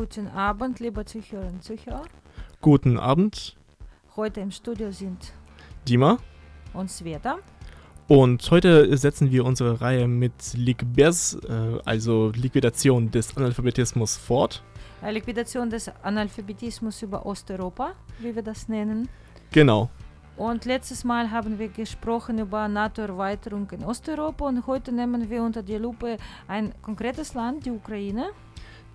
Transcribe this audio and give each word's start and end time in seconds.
Guten 0.00 0.28
Abend, 0.28 0.80
liebe 0.80 1.04
Zuhörerinnen 1.04 1.56
und 1.56 1.62
Zuhörer. 1.62 2.04
Guten 2.62 2.98
Abend. 2.98 3.54
Heute 4.16 4.40
im 4.40 4.50
Studio 4.50 4.90
sind 4.92 5.34
Dima 5.86 6.16
und 6.72 6.90
Sveta. 6.90 7.36
Und 8.08 8.50
heute 8.50 8.96
setzen 8.96 9.30
wir 9.30 9.44
unsere 9.44 9.82
Reihe 9.82 10.08
mit 10.08 10.54
Liquibers, 10.54 11.34
äh, 11.46 11.80
also 11.84 12.32
Liquidation 12.34 13.10
des 13.10 13.36
Analphabetismus 13.36 14.16
fort. 14.16 14.62
Liquidation 15.06 15.68
des 15.68 15.90
Analphabetismus 16.02 17.02
über 17.02 17.26
Osteuropa, 17.26 17.92
wie 18.20 18.34
wir 18.34 18.42
das 18.42 18.68
nennen. 18.68 19.06
Genau. 19.50 19.90
Und 20.38 20.64
letztes 20.64 21.04
Mal 21.04 21.30
haben 21.30 21.58
wir 21.58 21.68
gesprochen 21.68 22.38
über 22.38 22.66
NATO-Erweiterung 22.68 23.68
in 23.72 23.84
Osteuropa 23.84 24.46
und 24.46 24.66
heute 24.66 24.92
nehmen 24.92 25.28
wir 25.28 25.42
unter 25.42 25.62
die 25.62 25.76
Lupe 25.76 26.16
ein 26.48 26.72
konkretes 26.80 27.34
Land, 27.34 27.66
die 27.66 27.70
Ukraine 27.70 28.30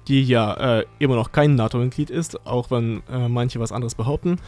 die 0.08 0.24
ja 0.24 0.80
äh, 0.80 0.86
immer 1.00 1.16
noch 1.16 1.32
kein 1.32 1.56
NATO-Mitglied 1.56 2.10
ist, 2.10 2.46
auch 2.46 2.72
wenn 2.72 3.04
äh, 3.12 3.28
manche 3.28 3.60
was 3.60 3.72
anderes 3.72 3.96
behaupten. 3.96 4.40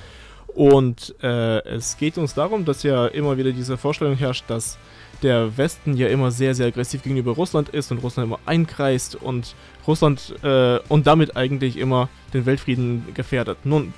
Und 0.48 1.16
äh, 1.22 1.60
es 1.66 1.98
geht 1.98 2.18
uns 2.18 2.34
darum, 2.34 2.66
dass 2.66 2.84
ja 2.84 3.06
immer 3.08 3.38
wieder 3.38 3.52
diese 3.52 3.78
Vorstellung 3.78 4.16
herrscht, 4.16 4.46
dass 4.48 4.78
der 5.24 5.58
Westen 5.58 5.96
ja 5.96 6.08
immer 6.08 6.32
sehr, 6.32 6.56
sehr 6.56 6.68
aggressiv 6.68 7.04
gegenüber 7.04 7.34
Russland 7.34 7.70
ist 7.70 7.92
und 7.92 8.00
Russland 8.00 8.28
immer 8.28 8.40
einkreist 8.46 9.16
und 9.16 9.56
Russland 9.88 10.36
äh, 10.44 10.80
und 10.90 11.08
damit 11.08 11.36
eigentlich 11.36 11.78
immer 11.78 12.10
den 12.34 12.46
Weltfrieden 12.46 13.06
gefährdet. 13.14 13.60
Nun, 13.64 13.94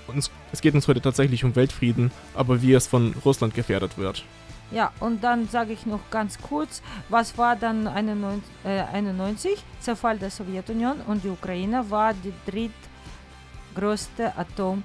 es 0.51 0.61
geht 0.61 0.73
uns 0.73 0.87
heute 0.87 1.01
tatsächlich 1.01 1.43
um 1.43 1.55
Weltfrieden, 1.55 2.11
aber 2.35 2.61
wie 2.61 2.73
es 2.73 2.87
von 2.87 3.13
Russland 3.25 3.53
gefährdet 3.53 3.97
wird. 3.97 4.23
Ja, 4.71 4.91
und 4.99 5.23
dann 5.23 5.47
sage 5.47 5.73
ich 5.73 5.85
noch 5.85 6.11
ganz 6.11 6.37
kurz, 6.39 6.81
was 7.09 7.37
war 7.37 7.55
dann 7.55 7.87
91, 7.87 8.43
äh, 8.63 8.81
91, 8.81 9.63
Zerfall 9.79 10.19
der 10.19 10.29
Sowjetunion 10.29 11.01
und 11.07 11.23
die 11.23 11.29
Ukraine 11.29 11.89
war 11.89 12.13
die 12.13 12.33
drittgrößte 12.45 14.37
Atom, 14.37 14.83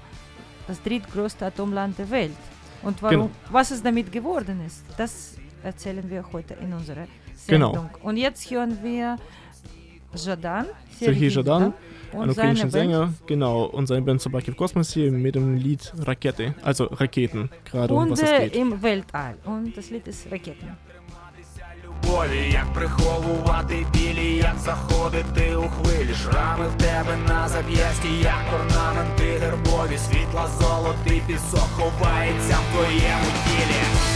das 0.67 0.81
drittgrößte 0.81 1.45
Atomland 1.45 1.99
der 1.99 2.09
Welt. 2.09 2.37
Und 2.81 3.01
warum, 3.01 3.15
genau. 3.15 3.29
was 3.51 3.71
es 3.71 3.83
damit 3.83 4.11
geworden 4.11 4.63
ist, 4.65 4.83
das 4.97 5.37
erzählen 5.63 6.09
wir 6.09 6.23
heute 6.31 6.55
in 6.55 6.73
unserer 6.73 7.07
genau. 7.47 7.71
Sendung. 7.71 7.89
Genau. 7.93 8.07
Und 8.07 8.17
jetzt 8.17 8.49
hören 8.49 8.79
wir 8.81 9.17
Jadan, 10.15 10.65
Sergei 10.99 11.27
Jadan, 11.27 11.73
ein 12.13 12.29
ukrainischer 12.29 12.69
Sänger, 12.69 13.13
genau, 13.27 13.63
und 13.65 13.87
sein 13.87 14.05
Band 14.05 14.21
Собаки 14.21 14.51
в 14.51 14.55
космосе 14.55 15.11
mit 15.11 15.35
dem 15.35 15.57
Lied 15.57 15.93
Rakete, 15.97 16.55
also 16.63 16.85
Raketen, 16.85 17.49
gerade 17.69 17.93
um 17.93 18.09
was 18.09 18.21
es 18.21 18.29
geht. 18.29 18.55
im 18.55 18.81
Weltall 18.81 19.35
und 19.45 19.75
das 19.75 19.89
Lied 19.89 20.07
ist 20.07 20.31
Raketen. 20.31 20.69
любові, 22.05 22.51
як 22.53 22.73
приховувати 22.73 23.85
білі, 23.93 24.35
як 24.37 24.55
заходити 24.59 25.55
у 25.55 25.61
хвилі, 25.61 26.13
шрами 26.13 26.67
в 26.67 26.81
тебе 26.81 27.17
на 27.27 27.47
зап'ясті, 27.49 28.07
як 28.21 28.45
орнаменти 28.53 29.39
гербові, 29.39 29.97
світла, 29.97 30.47
золотий 30.59 31.21
пісок 31.27 31.69
ховається 31.77 32.57
в 32.57 32.73
твоєму 32.73 33.25
тілі. 33.45 34.14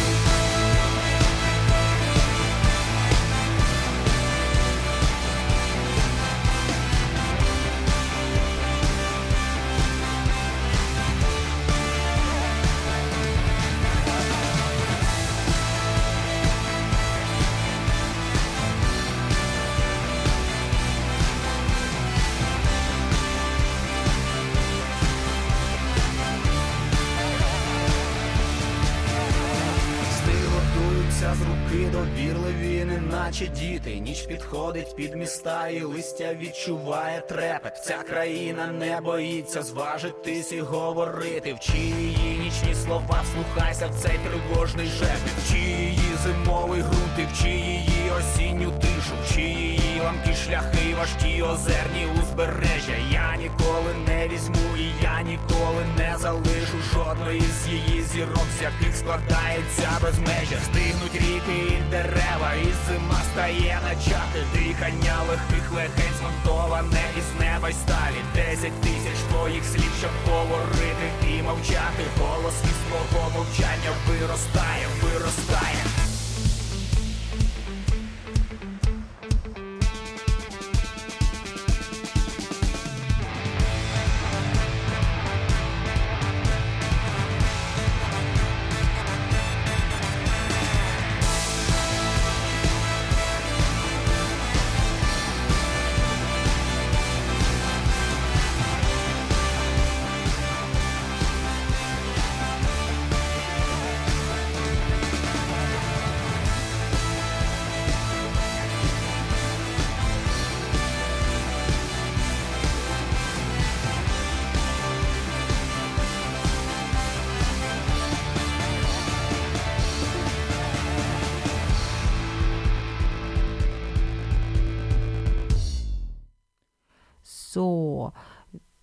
Наче 33.00 33.48
діти, 33.48 34.00
ніч 34.00 34.22
підходить 34.22 34.96
під 34.96 35.16
міста, 35.16 35.68
і 35.68 35.82
листя 35.82 36.34
відчуває 36.34 37.22
трепет. 37.22 37.84
Ця 37.86 37.98
країна 37.98 38.68
не 38.68 39.02
боїться 39.02 39.62
зважитись 39.64 40.52
і 40.52 40.62
говорити. 40.62 41.54
В 41.54 41.60
чиї 41.60 42.40
нічні 42.44 42.76
слова, 42.76 43.24
вслухайся 43.24 43.88
в 43.88 43.96
цей 43.96 44.20
тривожний 44.28 44.88
жепет. 44.88 45.34
В 45.38 45.52
чиї 45.52 46.00
зимовий 46.24 46.82
грунти, 46.82 47.28
в 47.34 47.44
чиї 47.44 48.12
осінню 48.20 48.72
тишу, 48.72 49.14
в 49.26 49.40
її 49.40 49.79
ламкі 50.04 50.34
шляхи, 50.46 50.96
важкі 51.00 51.42
озерні 51.42 52.04
узбережжя. 52.20 52.98
Я 53.12 53.36
ніколи 53.38 53.92
не 54.08 54.28
візьму, 54.28 54.70
і 54.78 55.04
я 55.04 55.22
ніколи 55.22 55.84
не 55.98 56.18
залишу 56.20 56.78
жодної 56.94 57.42
з 57.42 57.68
її 57.68 58.04
зірок, 58.04 58.50
з 58.58 58.62
яких 58.62 58.96
складається 58.96 59.90
безмежя. 60.02 60.58
Стигнуть 60.70 61.16
ріки 61.16 61.58
і 61.74 61.92
дерева, 61.92 62.52
і 62.64 62.70
зима 62.88 63.22
стає 63.32 63.80
начати 63.90 64.40
дихання 64.54 65.18
легких 65.30 65.72
легень 65.72 66.16
змонтоване 66.20 67.06
із 67.20 67.30
неба 67.42 67.70
й 67.70 67.74
сталі 67.74 68.20
Десять 68.36 68.82
тисяч 68.82 69.20
твоїх 69.30 69.64
слів, 69.66 69.94
щоб 70.00 70.12
говорити 70.28 71.08
і 71.32 71.42
мовчати 71.42 72.04
Голос 72.20 72.58
із 72.64 72.80
твого 72.86 73.30
мовчання 73.36 73.92
виростає, 74.08 74.86
виростає 75.02 76.09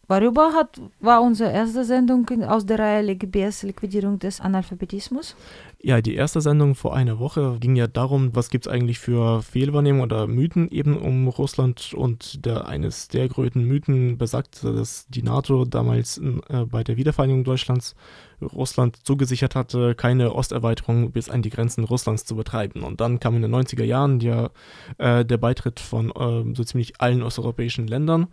Worüber 0.09 0.53
hat, 0.53 0.81
war 1.01 1.21
unsere 1.21 1.51
erste 1.51 1.85
Sendung 1.85 2.29
aus 2.45 2.65
der 2.65 2.79
Reihe 2.79 3.03
LGBS 3.03 3.65
Liquidierung 3.65 4.21
des 4.21 4.41
Analphabetismus? 4.41 5.35
Ja, 5.83 6.01
die 6.01 6.15
erste 6.15 6.41
Sendung 6.41 6.77
vor 6.77 6.95
einer 6.95 7.19
Woche 7.19 7.59
ging 7.59 7.75
ja 7.75 7.89
darum, 7.89 8.31
was 8.33 8.51
gibt 8.51 8.67
es 8.67 8.73
eigentlich 8.73 9.01
für 9.01 9.43
Fehlwahrnehmungen 9.43 10.05
oder 10.05 10.29
Mythen 10.29 10.71
eben 10.71 10.97
um 10.97 11.27
Russland. 11.27 11.93
Und 11.93 12.47
der, 12.47 12.69
eines 12.69 13.09
der 13.09 13.29
größten 13.29 13.65
Mythen 13.65 14.17
besagt, 14.17 14.63
dass 14.63 15.07
die 15.09 15.23
NATO 15.23 15.65
damals 15.65 16.19
äh, 16.19 16.65
bei 16.65 16.85
der 16.85 16.97
Wiedervereinigung 16.97 17.43
Deutschlands 17.43 17.97
Russland 18.41 18.97
zugesichert 19.05 19.55
hatte, 19.55 19.95
keine 19.95 20.35
Osterweiterung 20.35 21.13
bis 21.13 21.29
an 21.29 21.43
die 21.43 21.51
Grenzen 21.51 21.85
Russlands 21.85 22.25
zu 22.25 22.37
betreiben. 22.37 22.83
Und 22.83 23.01
dann 23.01 23.21
kam 23.21 23.37
in 23.37 23.43
den 23.43 23.55
90er 23.55 23.85
Jahren 23.85 24.21
ja, 24.21 24.51
äh, 24.99 25.25
der 25.25 25.39
Beitritt 25.39 25.81
von 25.81 26.11
äh, 26.11 26.55
so 26.55 26.65
ziemlich 26.65 27.01
allen 27.01 27.23
osteuropäischen 27.23 27.87
Ländern, 27.87 28.29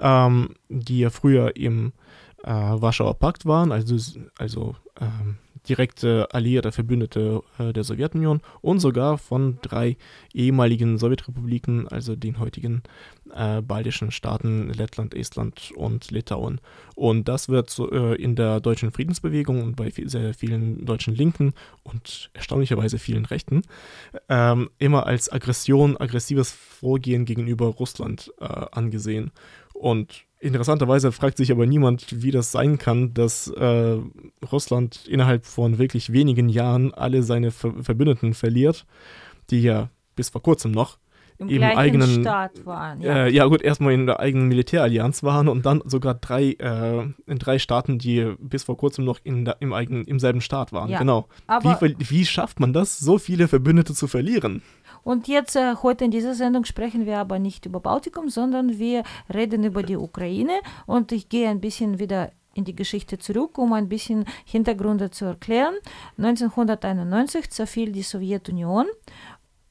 ähm, 0.00 0.54
die 0.68 1.00
ja 1.00 1.10
früher 1.10 1.56
im 1.56 1.92
äh, 2.44 2.50
Warschauer 2.50 3.14
Pakt 3.14 3.46
waren, 3.46 3.72
also, 3.72 3.96
also 4.38 4.76
ähm, 5.00 5.38
direkte 5.68 6.28
Alliierte, 6.32 6.72
Verbündete 6.72 7.42
äh, 7.58 7.72
der 7.72 7.84
Sowjetunion 7.84 8.40
und 8.60 8.80
sogar 8.80 9.18
von 9.18 9.58
drei 9.62 9.96
ehemaligen 10.32 10.98
Sowjetrepubliken, 10.98 11.88
also 11.88 12.16
den 12.16 12.38
heutigen 12.38 12.82
äh, 13.34 13.60
baltischen 13.60 14.10
Staaten 14.10 14.70
Lettland, 14.70 15.14
Estland 15.14 15.72
und 15.76 16.10
Litauen. 16.10 16.60
Und 16.94 17.28
das 17.28 17.48
wird 17.48 17.70
so, 17.70 17.90
äh, 17.90 18.14
in 18.14 18.36
der 18.36 18.60
deutschen 18.60 18.90
Friedensbewegung 18.90 19.62
und 19.62 19.76
bei 19.76 19.90
sehr 19.90 20.34
vielen 20.34 20.84
deutschen 20.84 21.14
Linken 21.14 21.52
und 21.82 22.30
erstaunlicherweise 22.34 22.98
vielen 22.98 23.24
Rechten 23.24 23.62
ähm, 24.28 24.70
immer 24.78 25.06
als 25.06 25.30
Aggression, 25.30 25.96
aggressives 25.96 26.50
Vorgehen 26.52 27.24
gegenüber 27.24 27.66
Russland 27.66 28.32
äh, 28.40 28.44
angesehen. 28.44 29.30
Und 29.74 30.24
Interessanterweise 30.40 31.10
fragt 31.10 31.36
sich 31.36 31.50
aber 31.50 31.66
niemand, 31.66 32.22
wie 32.22 32.30
das 32.30 32.52
sein 32.52 32.78
kann, 32.78 33.12
dass 33.12 33.48
äh, 33.48 33.96
Russland 34.52 35.06
innerhalb 35.08 35.44
von 35.44 35.78
wirklich 35.78 36.12
wenigen 36.12 36.48
Jahren 36.48 36.94
alle 36.94 37.22
seine 37.24 37.50
Ver 37.50 37.72
Verbündeten 37.82 38.34
verliert, 38.34 38.86
die 39.50 39.62
ja 39.62 39.90
bis 40.14 40.30
vor 40.30 40.42
kurzem 40.42 40.70
noch 40.70 40.98
Im 41.38 41.48
im 41.48 41.62
eigenen 41.62 42.20
Staat 42.22 42.64
waren. 42.66 43.00
ja. 43.00 43.26
Äh, 43.26 43.32
ja 43.32 43.46
gut, 43.46 43.62
erstmal 43.62 43.92
in 43.94 44.06
der 44.06 44.18
eigenen 44.20 44.48
Militärallianz 44.48 45.22
waren 45.22 45.48
und 45.48 45.66
dann 45.66 45.82
sogar 45.84 46.14
drei 46.14 46.52
äh, 46.58 47.02
in 47.26 47.38
drei 47.38 47.58
Staaten, 47.58 47.98
die 47.98 48.34
bis 48.40 48.64
vor 48.64 48.76
kurzem 48.76 49.04
noch 49.04 49.18
in 49.24 49.44
der, 49.44 49.56
im 49.60 49.72
eigenen 49.72 50.04
im 50.04 50.18
selben 50.20 50.40
Staat 50.40 50.72
waren. 50.72 50.90
Ja, 50.90 50.98
Genau. 50.98 51.28
Wie, 51.46 51.52
aber- 51.52 51.76
ver- 51.76 51.94
wie 51.98 52.24
schafft 52.26 52.60
man 52.60 52.72
das, 52.72 52.98
so 52.98 53.18
viele 53.18 53.46
Verbündete 53.48 53.94
zu 53.94 54.06
verlieren? 54.08 54.62
Und 55.08 55.26
jetzt, 55.26 55.56
äh, 55.56 55.74
heute 55.82 56.04
in 56.04 56.10
dieser 56.10 56.34
Sendung, 56.34 56.66
sprechen 56.66 57.06
wir 57.06 57.16
aber 57.16 57.38
nicht 57.38 57.64
über 57.64 57.80
Baltikum, 57.80 58.28
sondern 58.28 58.78
wir 58.78 59.04
reden 59.32 59.64
über 59.64 59.82
die 59.82 59.96
Ukraine. 59.96 60.60
Und 60.84 61.12
ich 61.12 61.30
gehe 61.30 61.48
ein 61.48 61.62
bisschen 61.62 61.98
wieder 61.98 62.30
in 62.52 62.66
die 62.66 62.76
Geschichte 62.76 63.16
zurück, 63.16 63.56
um 63.56 63.72
ein 63.72 63.88
bisschen 63.88 64.26
Hintergründe 64.44 65.10
zu 65.10 65.24
erklären. 65.24 65.76
1991 66.18 67.48
zerfiel 67.48 67.90
die 67.90 68.02
Sowjetunion. 68.02 68.84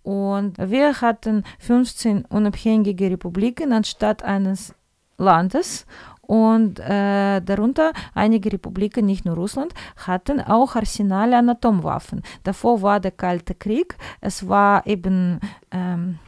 Und 0.02 0.58
wir 0.58 1.02
hatten 1.02 1.44
15 1.60 2.26
unabhängige 2.26 3.12
Republiken 3.12 3.74
anstatt 3.74 4.24
eines 4.24 4.74
Landes. 5.20 5.86
Und 6.27 6.79
äh, 6.79 7.41
darunter 7.41 7.93
einige 8.15 8.53
Republiken, 8.53 9.05
nicht 9.05 9.25
nur 9.25 9.35
Russland, 9.35 9.75
hatten 9.97 10.41
auch 10.41 10.77
Arsenale 10.77 11.37
an 11.37 11.49
Atomwaffen. 11.51 12.23
Davor 12.45 12.81
war 12.81 13.01
der 13.01 13.11
Kalte 13.11 13.55
Krieg. 13.55 13.97
Es 14.21 14.49
war 14.49 14.87
eben 14.87 15.41
ähm, 15.73 16.19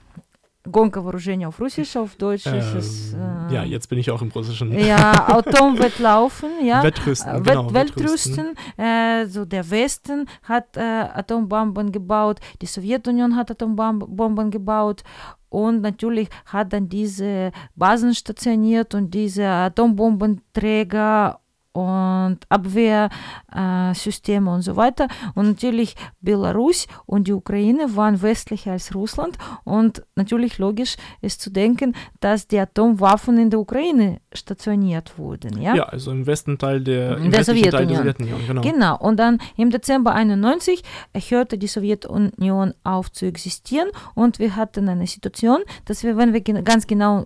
Гонка 0.71 1.05
вооружения 1.05 1.47
auf 1.47 1.61
Russisch, 1.61 1.95
auf 1.97 2.17
Deutsch 2.17 2.47
ist 2.47 2.75
es. 2.75 3.13
Ähm, 3.13 3.49
Äh, 3.51 3.55
ja, 3.55 3.65
jetzt 3.65 3.89
bin 3.89 3.99
ich 3.99 4.11
auch 4.11 4.23
im 4.23 4.31
russischen 4.31 4.73
ja, 4.73 5.13
Atomwettlaufen, 5.29 6.51
ja. 6.65 6.83
Wettrüsten, 6.83 7.37
Äh, 7.37 7.41
genau, 7.43 7.73
Wett 7.75 7.95
Wettrüsten. 7.95 8.55
Äh, 8.79 9.27
so 9.27 9.45
der 9.45 9.71
Westen 9.71 10.27
hat 10.43 10.77
äh, 10.77 10.81
Atombomben 10.81 11.93
gebaut, 11.93 12.41
die 12.63 12.67
Sowjetunion 12.67 13.37
hat 13.37 13.51
Atombomben 13.51 14.51
gebaut 14.51 15.05
und 15.50 15.82
natürlich 15.82 16.30
hat 16.46 16.74
dann 16.74 16.90
diese 16.90 17.52
Basen 17.76 18.14
stationiert 18.14 18.94
und 18.94 19.14
diese 19.14 19.48
Atombombenträger 19.48 21.40
und 21.80 22.40
Abwehrsysteme 22.50 24.20
Systeme 24.20 24.52
und 24.52 24.62
so 24.62 24.76
weiter. 24.76 25.08
Und 25.36 25.48
natürlich 25.48 25.96
Belarus 26.22 26.88
und 27.06 27.28
die 27.28 27.34
Ukraine 27.34 27.96
waren 27.96 28.22
westlicher 28.22 28.72
als 28.72 28.94
Russland. 28.94 29.38
Und 29.64 30.04
natürlich 30.16 30.58
logisch 30.58 30.96
ist 31.22 31.42
zu 31.42 31.50
denken, 31.50 31.96
dass 32.20 32.48
die 32.48 32.60
Atomwaffen 32.60 33.38
in 33.38 33.50
der 33.50 33.60
Ukraine 33.60 34.20
stationiert 34.34 35.18
wurden. 35.18 35.62
Ja, 35.62 35.76
Ja, 35.76 35.84
also 35.84 36.12
im 36.12 36.26
Westen 36.26 36.58
Teil 36.58 36.82
der, 36.82 37.18
im 37.18 37.32
Der 37.32 37.40
westlichen 37.40 37.72
Teil 37.72 37.88
der 37.88 37.98
Sowjetunion. 37.98 37.98
Sowjetunion, 37.98 38.48
genau. 38.48 38.62
Genau, 38.62 38.98
und 38.98 39.18
dann 39.18 39.40
im 39.56 39.70
Dezember 39.70 40.14
91 40.14 40.84
hörte 41.30 41.58
die 41.58 41.68
Sowjetunion 41.68 42.74
auf 42.84 43.12
zu 43.12 43.26
existieren 43.26 43.90
und 44.16 44.40
wir 44.40 44.56
hatten 44.56 44.90
eine 44.90 45.08
Situation, 45.08 45.60
dass 45.86 46.04
wir, 46.04 46.18
wenn 46.18 46.34
wir 46.34 46.42
ganz 46.42 46.88
genau 46.88 47.26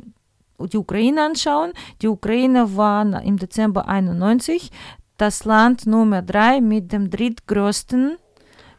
die 0.60 0.78
Ukraine 0.78 1.26
anschauen, 1.26 1.72
die 2.02 2.08
Ukraine 2.08 2.76
war 2.76 3.22
im 3.22 3.38
Dezember 3.38 3.88
91 3.88 4.72
das 5.18 5.46
Land 5.46 5.86
Nummer 5.86 6.22
drei 6.22 6.62
mit 6.62 6.92
dem 6.92 7.10
drittgrößten 7.10 8.18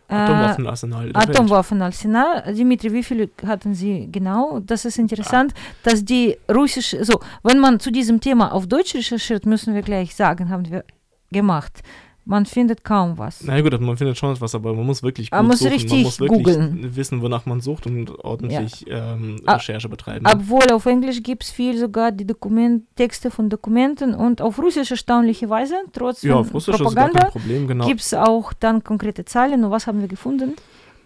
äh, 0.08 0.14
Atomwaffenarsenal 0.14 1.04
Welt. 1.06 1.16
Atomwaffenarsenal. 1.16 2.54
Dimitri, 2.54 2.92
wie 2.92 3.02
viele 3.02 3.30
hatten 3.46 3.74
Sie 3.74 4.08
genau? 4.10 4.60
Das 4.60 4.84
ist 4.84 4.98
interessant, 4.98 5.54
dass 5.82 6.04
die 6.04 6.36
russische, 6.52 7.04
so, 7.04 7.20
wenn 7.42 7.58
man 7.58 7.80
zu 7.80 7.90
diesem 7.90 8.20
Thema 8.20 8.52
auf 8.52 8.66
Deutsch 8.66 8.94
recherchiert, 8.94 9.46
müssen 9.46 9.74
wir 9.74 9.82
gleich 9.82 10.14
sagen, 10.14 10.50
haben 10.50 10.70
wir 10.70 10.84
gemacht. 11.30 11.80
Man 12.26 12.46
findet 12.46 12.84
kaum 12.84 13.18
was. 13.18 13.42
Na 13.44 13.54
ja, 13.56 13.62
gut, 13.62 13.78
man 13.80 13.96
findet 13.98 14.16
schon 14.16 14.32
etwas, 14.32 14.54
aber 14.54 14.72
man 14.72 14.86
muss 14.86 15.02
wirklich 15.02 15.30
gut 15.30 15.38
Man 15.38 15.46
muss 15.46 15.58
suchen. 15.58 15.88
man 15.90 16.02
muss 16.02 16.20
wirklich 16.20 16.96
wissen, 16.96 17.20
wonach 17.20 17.44
man 17.44 17.60
sucht 17.60 17.86
und 17.86 18.18
ordentlich 18.24 18.86
ähm, 18.88 19.36
Ah, 19.44 19.56
Recherche 19.56 19.88
betreiben. 19.88 20.24
Obwohl 20.26 20.70
auf 20.72 20.86
Englisch 20.86 21.22
gibt 21.22 21.44
es 21.44 21.50
viel 21.50 21.76
sogar 21.78 22.12
die 22.12 22.26
Dokument 22.26 22.84
Texte 22.96 23.30
von 23.30 23.50
Dokumenten 23.50 24.14
und 24.14 24.40
auf 24.40 24.58
Russisch 24.58 24.90
erstaunlicherweise, 24.90 25.74
trotz 25.92 26.22
ja, 26.22 26.34
auf 26.36 26.54
Russisch 26.54 26.76
Propaganda, 26.76 27.30
genau. 27.46 27.86
gibt 27.86 28.00
es 28.00 28.14
auch 28.14 28.52
dann 28.54 28.82
konkrete 28.82 29.24
Zahlen. 29.26 29.62
Und 29.64 29.70
was 29.70 29.86
haben 29.86 30.00
wir 30.00 30.08
gefunden? 30.08 30.54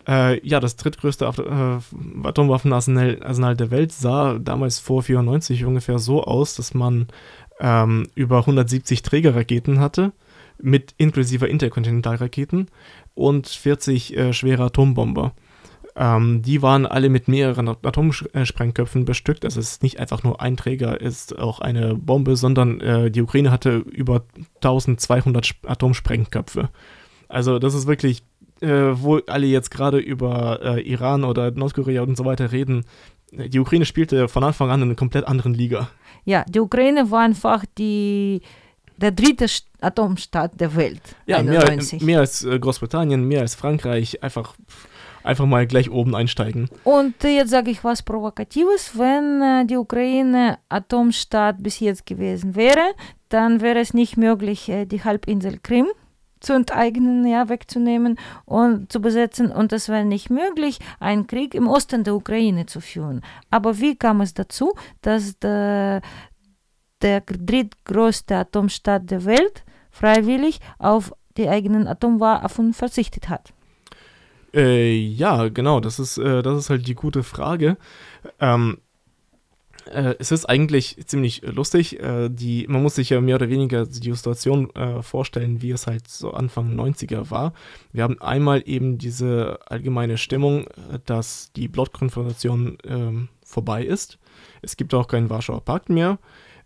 Äh, 0.06 0.46
ja, 0.46 0.58
das 0.60 0.76
drittgrößte 0.76 1.26
äh, 1.26 2.26
Atomwaffenarsenal 2.26 3.18
Arsenal 3.22 3.56
der 3.56 3.70
Welt 3.70 3.92
sah 3.92 4.38
damals 4.38 4.78
vor 4.78 5.02
94 5.02 5.64
ungefähr 5.64 5.98
so 5.98 6.22
aus, 6.22 6.54
dass 6.54 6.72
man 6.72 7.08
ähm, 7.60 8.06
über 8.14 8.38
170 8.38 9.02
Trägerraketen 9.02 9.80
hatte, 9.80 10.12
mit 10.60 10.94
inklusive 10.96 11.46
Interkontinentalraketen 11.46 12.66
und 13.14 13.46
40 13.48 14.16
äh, 14.16 14.32
schwere 14.32 14.64
Atombomber. 14.64 15.32
Ähm, 15.96 16.42
die 16.42 16.62
waren 16.62 16.86
alle 16.86 17.08
mit 17.08 17.26
mehreren 17.28 17.68
At- 17.68 17.84
Atomsprengköpfen 17.84 19.04
bestückt. 19.04 19.44
Das 19.44 19.56
ist 19.56 19.82
nicht 19.82 19.98
einfach 19.98 20.22
nur 20.22 20.40
ein 20.40 20.56
Träger, 20.56 21.00
ist 21.00 21.38
auch 21.38 21.60
eine 21.60 21.94
Bombe, 21.94 22.36
sondern 22.36 22.80
äh, 22.80 23.10
die 23.10 23.22
Ukraine 23.22 23.50
hatte 23.50 23.78
über 23.78 24.24
1200 24.62 25.44
Sp- 25.46 25.66
Atomsprengköpfe. 25.66 26.68
Also 27.28 27.58
das 27.58 27.74
ist 27.74 27.86
wirklich, 27.86 28.22
äh, 28.60 28.68
wo 28.94 29.18
alle 29.26 29.46
jetzt 29.46 29.70
gerade 29.70 29.98
über 29.98 30.60
äh, 30.62 30.80
Iran 30.82 31.24
oder 31.24 31.50
Nordkorea 31.50 32.02
und 32.02 32.16
so 32.16 32.24
weiter 32.24 32.52
reden. 32.52 32.84
Die 33.32 33.58
Ukraine 33.58 33.84
spielte 33.84 34.28
von 34.28 34.42
Anfang 34.44 34.70
an 34.70 34.80
in 34.80 34.88
einer 34.88 34.94
komplett 34.96 35.26
anderen 35.26 35.52
Liga. 35.52 35.88
Ja, 36.24 36.44
die 36.48 36.60
Ukraine 36.60 37.10
war 37.10 37.20
einfach 37.20 37.64
die, 37.76 38.40
der 38.98 39.12
dritte 39.12 39.46
St- 39.46 39.64
Atomstaat 39.80 40.60
der 40.60 40.74
Welt. 40.76 41.00
Ja, 41.26 41.42
mehr, 41.42 41.60
91. 41.62 42.02
mehr 42.02 42.20
als 42.20 42.44
äh, 42.44 42.58
Großbritannien, 42.58 43.24
mehr 43.24 43.40
als 43.40 43.54
Frankreich. 43.54 44.22
Einfach, 44.22 44.54
einfach 45.22 45.46
mal 45.46 45.66
gleich 45.66 45.90
oben 45.90 46.14
einsteigen. 46.14 46.68
Und 46.84 47.24
äh, 47.24 47.36
jetzt 47.36 47.50
sage 47.50 47.70
ich 47.70 47.82
was 47.84 48.02
Provokatives. 48.02 48.98
Wenn 48.98 49.40
äh, 49.40 49.66
die 49.66 49.76
Ukraine 49.76 50.58
Atomstaat 50.68 51.62
bis 51.62 51.80
jetzt 51.80 52.06
gewesen 52.06 52.56
wäre, 52.56 52.92
dann 53.28 53.60
wäre 53.60 53.78
es 53.78 53.94
nicht 53.94 54.16
möglich, 54.16 54.70
die 54.86 55.04
Halbinsel 55.04 55.58
Krim 55.62 55.86
zu 56.40 56.52
enteignen, 56.52 57.26
ja, 57.26 57.48
wegzunehmen 57.48 58.18
und 58.44 58.92
zu 58.92 59.00
besetzen. 59.00 59.50
Und 59.50 59.72
es 59.72 59.88
wäre 59.88 60.04
nicht 60.04 60.30
möglich, 60.30 60.78
einen 61.00 61.26
Krieg 61.26 61.54
im 61.54 61.66
Osten 61.66 62.04
der 62.04 62.14
Ukraine 62.14 62.66
zu 62.66 62.80
führen. 62.80 63.22
Aber 63.50 63.80
wie 63.80 63.96
kam 63.96 64.20
es 64.20 64.34
dazu, 64.34 64.72
dass 65.02 65.38
der, 65.40 66.00
der 67.02 67.20
drittgrößte 67.20 68.36
Atomstaat 68.36 69.10
der 69.10 69.24
Welt 69.24 69.64
freiwillig 69.90 70.60
auf 70.78 71.12
die 71.36 71.48
eigenen 71.48 71.86
Atomwaffen 71.86 72.72
verzichtet 72.72 73.28
hat? 73.28 73.52
Äh, 74.54 74.96
ja, 74.96 75.48
genau, 75.48 75.80
das 75.80 75.98
ist, 75.98 76.18
äh, 76.18 76.42
das 76.42 76.58
ist 76.58 76.70
halt 76.70 76.86
die 76.86 76.94
gute 76.94 77.22
Frage. 77.22 77.76
Ähm, 78.40 78.78
äh, 79.92 80.14
es 80.18 80.32
ist 80.32 80.46
eigentlich 80.46 80.96
ziemlich 81.06 81.42
lustig. 81.42 82.00
Äh, 82.00 82.28
die, 82.30 82.66
man 82.68 82.82
muss 82.82 82.94
sich 82.94 83.10
ja 83.10 83.20
mehr 83.20 83.36
oder 83.36 83.48
weniger 83.48 83.86
die 83.86 84.12
Situation 84.12 84.70
äh, 84.74 85.02
vorstellen, 85.02 85.62
wie 85.62 85.70
es 85.70 85.86
halt 85.86 86.08
so 86.08 86.32
Anfang 86.32 86.74
90er 86.78 87.30
war. 87.30 87.52
Wir 87.92 88.04
haben 88.04 88.20
einmal 88.20 88.62
eben 88.66 88.98
diese 88.98 89.58
allgemeine 89.66 90.18
Stimmung, 90.18 90.66
äh, 90.66 90.98
dass 91.04 91.52
die 91.52 91.68
Blockkonfrontation 91.68 92.78
ähm, 92.84 93.28
vorbei 93.44 93.84
ist. 93.84 94.18
Es 94.62 94.76
gibt 94.76 94.94
auch 94.94 95.08
keinen 95.08 95.30
Warschauer 95.30 95.64
Pakt 95.64 95.88
mehr. 95.88 96.18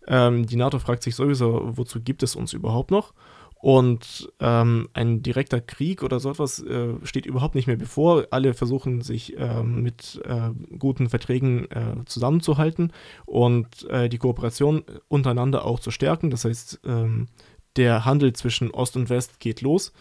Ähm, 0.07 0.47
die 0.47 0.57
NATO 0.57 0.79
fragt 0.79 1.03
sich 1.03 1.15
sowieso, 1.15 1.77
wozu 1.77 2.01
gibt 2.01 2.23
es 2.23 2.37
uns 2.37 2.53
überhaupt 2.53 2.91
noch? 2.91 3.15
Und 3.63 4.29
ähm, 4.41 4.89
ein 4.93 5.23
direkter 5.23 5.61
Krieg 5.61 6.03
oder 6.03 6.19
so 6.19 6.31
etwas 6.31 6.61
äh, 6.65 6.95
steht 7.05 7.27
überhaupt 7.27 7.55
nicht 7.55 7.69
mehr 7.69 7.77
bevor. 7.77 8.27
Alle 8.33 8.55
versuchen 8.55 9.03
sich 9.03 9.39
äh, 9.39 9.63
mit 9.63 10.21
äh, 10.25 10.51
guten 10.77 11.09
Verträgen 11.09 11.71
äh, 11.71 12.05
zusammenzuhalten 12.05 12.93
und 13.25 13.89
äh, 13.89 14.09
die 14.09 14.19
Kooperation 14.19 14.83
untereinander 15.07 15.65
auch 15.65 15.79
zu 15.79 15.93
stärken. 15.93 16.31
Das 16.31 16.45
heißt, 16.45 16.81
ähm, 16.85 17.29
der 17.77 18.05
Handel 18.05 18.33
zwischen 18.33 18.73
Ost 18.73 18.97
und 18.97 19.09
West 19.11 19.39
geht 19.39 19.61
los. 19.61 19.93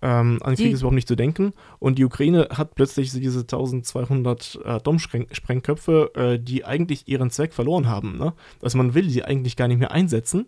Ähm, 0.00 0.38
an 0.42 0.54
Krieg 0.54 0.66
Die- 0.66 0.72
ist 0.72 0.80
überhaupt 0.80 0.94
nicht 0.94 1.08
zu 1.08 1.16
denken. 1.16 1.52
Und 1.78 1.98
die 1.98 2.04
Ukraine 2.04 2.48
hat 2.52 2.74
plötzlich 2.74 3.10
diese 3.12 3.40
1200 3.40 4.60
äh, 4.64 4.68
Atomsprengköpfe, 4.68 6.10
äh, 6.14 6.38
die 6.38 6.64
eigentlich 6.64 7.08
ihren 7.08 7.30
Zweck 7.30 7.52
verloren 7.52 7.88
haben. 7.88 8.18
Ne? 8.18 8.32
Also 8.62 8.78
man 8.78 8.94
will 8.94 9.08
sie 9.10 9.24
eigentlich 9.24 9.56
gar 9.56 9.68
nicht 9.68 9.78
mehr 9.78 9.90
einsetzen. 9.92 10.46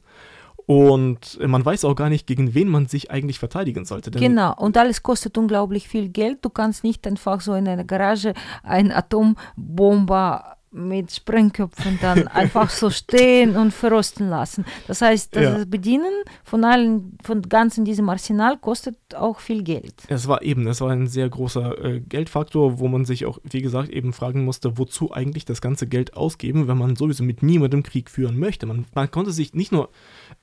Und 0.67 1.38
man 1.47 1.62
weiß 1.62 1.85
auch 1.85 1.95
gar 1.95 2.09
nicht, 2.09 2.26
gegen 2.26 2.55
wen 2.55 2.69
man 2.69 2.87
sich 2.87 3.11
eigentlich 3.11 3.38
verteidigen 3.38 3.85
sollte. 3.85 4.11
Denn 4.11 4.23
Genau, 4.23 4.55
und 4.57 4.79
alles 4.79 5.03
kostet 5.03 5.37
unglaublich 5.37 5.88
viel 5.88 6.09
Geld. 6.09 6.38
Du 6.43 6.49
kannst 6.49 6.85
nicht 6.85 7.07
einfach 7.07 7.43
so 7.43 7.53
in 7.55 7.69
einer 7.69 7.85
Garage 7.85 8.33
eine 8.62 8.97
Atombombe 8.97 10.41
mit 10.75 11.12
Sprengköpfen 11.12 11.99
dann 12.02 12.26
einfach 12.28 12.69
so 12.69 12.90
stehen 12.90 13.57
und 13.57 13.73
verrosten 13.73 14.28
lassen. 14.28 14.64
Das 14.88 15.00
heißt, 15.02 15.35
das 15.37 15.43
Ja. 15.43 15.64
Bedienen 15.64 16.12
von 16.43 16.64
allen, 16.64 17.16
von 17.23 17.43
ganzen 17.43 17.85
diesem 17.85 18.09
Arsenal 18.09 18.59
kostet 18.59 18.97
auch 19.14 19.38
viel 19.40 19.62
Geld. 19.62 19.95
Es 20.09 20.26
war 20.28 20.43
eben, 20.43 20.66
es 20.66 20.81
war 20.81 20.90
ein 20.90 21.07
sehr 21.07 21.28
großer 21.28 21.85
äh, 21.85 22.00
Geldfaktor, 22.00 22.78
wo 22.81 22.88
man 22.88 23.04
sich 23.04 23.25
auch, 23.26 23.38
wie 23.45 23.62
gesagt, 23.62 23.88
eben 23.90 24.12
fragen 24.12 24.45
musste, 24.45 24.76
wozu 24.76 25.12
eigentlich 25.12 25.45
das 25.45 25.61
ganze 25.61 25.87
Geld 25.87 26.16
ausgeben, 26.16 26.66
wenn 26.69 26.76
man 26.78 26.97
sowieso 26.97 27.23
mit 27.25 27.43
niemandem 27.43 27.83
Krieg 27.83 28.11
führen 28.11 28.38
möchte. 28.38 28.66
Man, 28.66 28.85
man 28.95 29.11
konnte 29.11 29.31
sich 29.33 29.54
nicht 29.54 29.71
nur, 29.73 29.90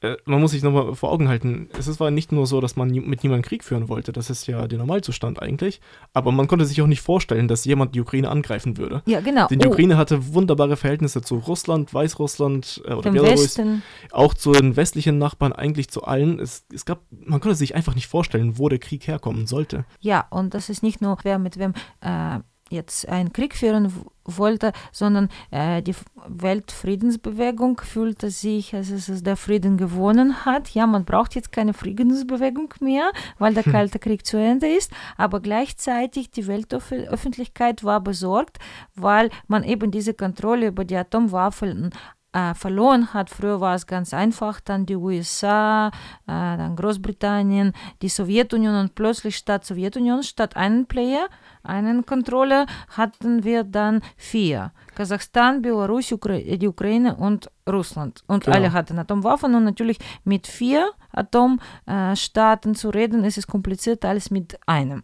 äh, 0.02 0.16
man 0.26 0.40
muss 0.40 0.52
sich 0.52 0.64
nochmal 0.64 0.96
vor 0.96 1.12
Augen 1.12 1.28
halten, 1.28 1.70
es 1.78 2.00
war 2.00 2.10
nicht 2.12 2.32
nur 2.32 2.48
so, 2.48 2.62
dass 2.62 2.76
man 2.78 2.88
nie, 2.88 3.02
mit 3.02 3.24
niemandem 3.24 3.44
Krieg 3.48 3.64
führen 3.64 3.90
wollte, 3.90 4.12
das 4.14 4.30
ist 4.30 4.48
ja 4.48 4.68
der 4.68 4.78
Normalzustand 4.80 5.42
eigentlich, 5.42 5.82
aber 6.14 6.32
man 6.32 6.48
konnte 6.48 6.66
sich 6.66 6.82
auch 6.82 6.88
nicht 6.88 7.02
vorstellen, 7.02 7.48
dass 7.48 7.66
jemand 7.66 7.96
die 7.96 8.00
Ukraine 8.02 8.30
angreifen 8.30 8.78
würde. 8.78 9.02
Ja, 9.06 9.20
genau. 9.20 9.48
Denn 9.48 9.60
die 9.60 9.68
Oh, 9.68 9.72
Ukraine 9.72 9.98
hatte 9.98 10.21
wunderbare 10.34 10.78
Verhältnisse 10.78 11.22
zu 11.22 11.36
Russland, 11.36 11.94
Weißrussland 11.94 12.82
äh, 12.86 12.94
oder 12.94 13.12
Belarus 13.12 13.58
Westen. 13.58 13.84
auch 14.12 14.34
zu 14.34 14.52
den 14.52 14.76
westlichen 14.76 15.18
Nachbarn, 15.18 15.54
eigentlich 15.54 15.90
zu 15.90 16.04
allen. 16.04 16.40
Es, 16.40 16.66
es 16.74 16.86
gab, 16.86 17.02
man 17.10 17.40
konnte 17.40 17.56
sich 17.56 17.76
einfach 17.76 17.96
nicht 17.96 18.08
vorstellen, 18.08 18.58
wo 18.58 18.70
der 18.70 18.80
Krieg 18.80 19.08
herkommen 19.08 19.48
sollte. 19.48 19.86
Ja, 20.00 20.28
und 20.30 20.54
das 20.54 20.70
ist 20.70 20.84
nicht 20.84 21.02
nur, 21.02 21.18
wer 21.24 21.40
mit 21.40 21.58
wem 21.58 21.74
äh, 22.02 22.40
jetzt 22.72 23.08
einen 23.08 23.34
Krieg 23.34 23.56
führen 23.56 23.94
wollte, 24.26 24.72
sondern 24.92 25.30
äh, 25.50 25.82
die 25.82 25.96
Weltfriedensbewegung 26.28 27.82
fühlte 27.82 28.30
sich, 28.30 28.74
als 28.76 28.90
es 28.90 29.10
es 29.10 29.24
der 29.24 29.36
Frieden 29.36 29.78
gewonnen 29.78 30.46
hat. 30.46 30.70
Ja, 30.70 30.88
man 30.88 31.06
braucht 31.06 31.36
jetzt 31.36 31.52
keine 31.52 31.74
Friedensbewegung 31.74 32.74
mehr, 32.80 33.12
weil 33.40 33.54
der 33.54 33.64
Kalte 33.64 34.00
Krieg 34.00 34.26
zu 34.26 34.38
Ende 34.38 34.68
ist, 34.68 34.92
aber 35.18 35.40
gleichzeitig 35.40 36.32
die 36.32 36.48
Weltöffentlichkeit 36.48 37.84
war 37.84 38.02
besorgt, 38.02 38.60
weil 38.96 39.30
man 39.48 39.64
eben 39.64 39.92
diese 39.92 40.14
Kontrolle 40.14 40.68
über 40.68 40.86
die 40.86 40.96
Atomwaffen 40.96 41.92
äh, 42.34 42.54
verloren 42.54 43.14
hat. 43.14 43.30
Früher 43.30 43.60
war 43.60 43.76
es 43.76 43.88
ganz 43.88 44.14
einfach, 44.14 44.60
dann 44.62 44.86
die 44.86 44.96
USA, 44.96 45.88
äh, 45.88 45.92
dann 46.28 46.76
Großbritannien, 46.76 47.74
die 48.02 48.10
Sowjetunion 48.10 48.76
und 48.76 48.96
plötzlich 48.96 49.36
statt 49.38 49.66
Sowjetunion, 49.66 50.24
statt 50.24 50.56
einen 50.56 50.86
Player, 50.86 51.28
einen 51.64 52.06
Controller, 52.06 52.66
hatten 52.96 53.44
wir 53.44 53.64
dann 53.64 54.02
vier. 54.18 54.72
Kasachstan, 54.96 55.62
Belarus, 55.62 56.12
Ukra 56.12 56.38
die 56.38 56.68
Ukraine 56.68 57.16
und 57.16 57.50
Russland. 57.70 58.24
Und 58.28 58.46
Genau. 58.46 58.58
alle 58.58 58.74
hatten 58.74 58.98
Atomwaffen 59.00 59.54
und 59.56 59.64
natürlich 59.64 59.98
mit 60.24 60.48
vier 60.48 60.90
Atomstaaten 61.12 62.76
zu 62.76 62.90
reden, 62.90 63.24
ist 63.24 63.38
es 63.38 63.48
komplizierter 63.48 64.10
als 64.10 64.32
mit 64.32 64.58
einem. 64.68 65.04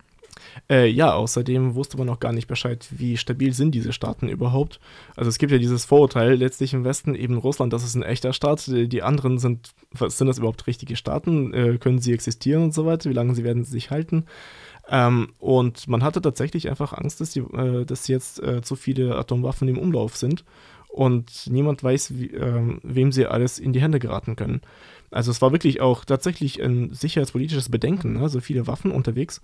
Äh, 0.70 0.88
ja, 0.88 1.13
außerdem 1.13 1.75
wusste 1.75 1.98
man 1.98 2.10
auch 2.10 2.20
gar 2.20 2.34
nicht 2.34 2.48
Bescheid, 2.48 2.86
wie 2.92 3.18
stabil 3.18 3.54
sind 3.54 3.72
diese 3.72 3.94
Staaten 3.94 4.27
überhaupt. 4.27 4.80
Also 5.16 5.30
es 5.30 5.38
gibt 5.38 5.51
ja 5.51 5.58
dieses 5.58 5.86
Vorurteil 5.86 6.34
letztlich 6.34 6.74
im 6.74 6.84
Westen, 6.84 7.16
eben 7.16 7.38
Russland, 7.38 7.74
das 7.74 7.84
ist 7.84 7.96
ein 7.96 8.04
echter 8.04 8.34
Staat. 8.34 8.68
Die 8.68 8.98
die 8.98 9.04
anderen 9.04 9.38
sind, 9.38 9.74
was 9.92 10.18
sind 10.18 10.27
das 10.27 10.39
überhaupt 10.39 10.66
richtige 10.66 10.96
Staaten? 10.96 11.54
Äh, 11.54 11.77
können 11.77 12.00
sie 12.00 12.13
existieren 12.13 12.63
und 12.63 12.74
so 12.74 12.86
weiter? 12.86 13.10
Wie 13.10 13.13
lange 13.13 13.36
sie 13.36 13.44
werden 13.44 13.63
sie 13.63 13.72
sich 13.72 13.92
halten? 13.92 14.25
Ähm, 14.89 15.30
und 15.39 15.88
man 15.88 16.04
hatte 16.04 16.22
tatsächlich 16.22 16.70
einfach 16.70 16.94
Angst, 16.94 17.22
dass, 17.22 17.32
die, 17.32 17.42
äh, 17.42 17.86
dass 17.86 18.08
jetzt 18.08 18.42
äh, 18.42 18.62
zu 18.62 18.75
viele 18.75 19.16
Atomwaffen 19.16 19.68
im 19.68 19.77
Umlauf 19.77 20.16
sind 20.16 20.46
und 20.88 21.48
niemand 21.48 21.84
weiß, 21.84 22.18
wie, 22.18 22.32
ähm, 22.32 22.80
wem 22.82 23.12
sie 23.12 23.27
alles 23.27 23.60
in 23.60 23.74
die 23.74 23.82
Hände 23.82 24.00
geraten 24.00 24.36
können. 24.36 24.62
Also 25.11 25.31
es 25.31 25.41
war 25.41 25.51
wirklich 25.51 25.79
auch 25.81 26.03
tatsächlich 26.05 26.61
ein 26.61 26.93
sicherheitspolitisches 26.93 27.69
Bedenken, 27.69 28.13
ne? 28.13 28.27
so 28.29 28.41
viele 28.41 28.67
Waffen 28.67 28.91
unterwegs 28.91 29.41